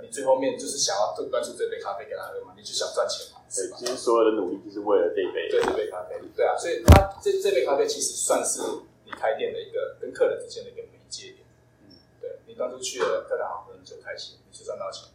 [0.02, 2.54] 你最后面就是想要端出这杯咖啡给他喝嘛？
[2.58, 3.40] 你就想赚钱嘛？
[3.48, 6.20] 对，其实所有的努力就是为了这一杯，对这杯咖啡。
[6.36, 8.62] 对啊，所以他这这杯咖啡其实算是
[9.10, 11.38] 你开店的一个跟客人之间的一个媒介点。
[11.82, 11.90] 嗯，
[12.22, 15.10] 对你当初去了，客人好喝你就开心，你就赚到钱。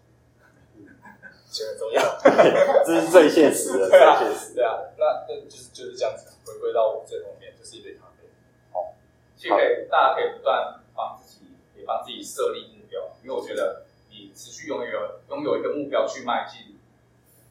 [1.54, 2.02] 钱很重要，
[2.84, 4.54] 这是最现实的， 最现实。
[4.56, 8.26] 对啊，那那就是就是这样子，回归到我们最后面就是一杯咖啡。
[8.72, 8.92] 好，
[9.36, 13.84] 其实可以，大家可以不断帮自己，也帮自己设立目标，因为我觉得。
[14.16, 16.78] 你持续拥有拥有一个目标去迈进，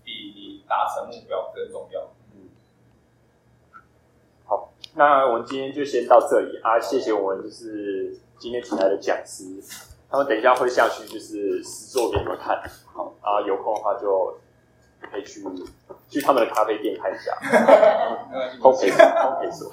[0.01, 2.09] 比你达成目标更重要。
[4.95, 6.79] 那我们今天就先到这里啊！
[6.79, 9.43] 谢谢我们就是今天请来的讲师，
[10.07, 12.61] 他们等一下会下去就是实作给你们看。
[12.93, 14.37] 好啊，有空的话就
[15.01, 15.43] 可以去
[16.07, 17.35] 去他们的咖啡店看一下。
[18.61, 19.71] 烘焙烘焙所。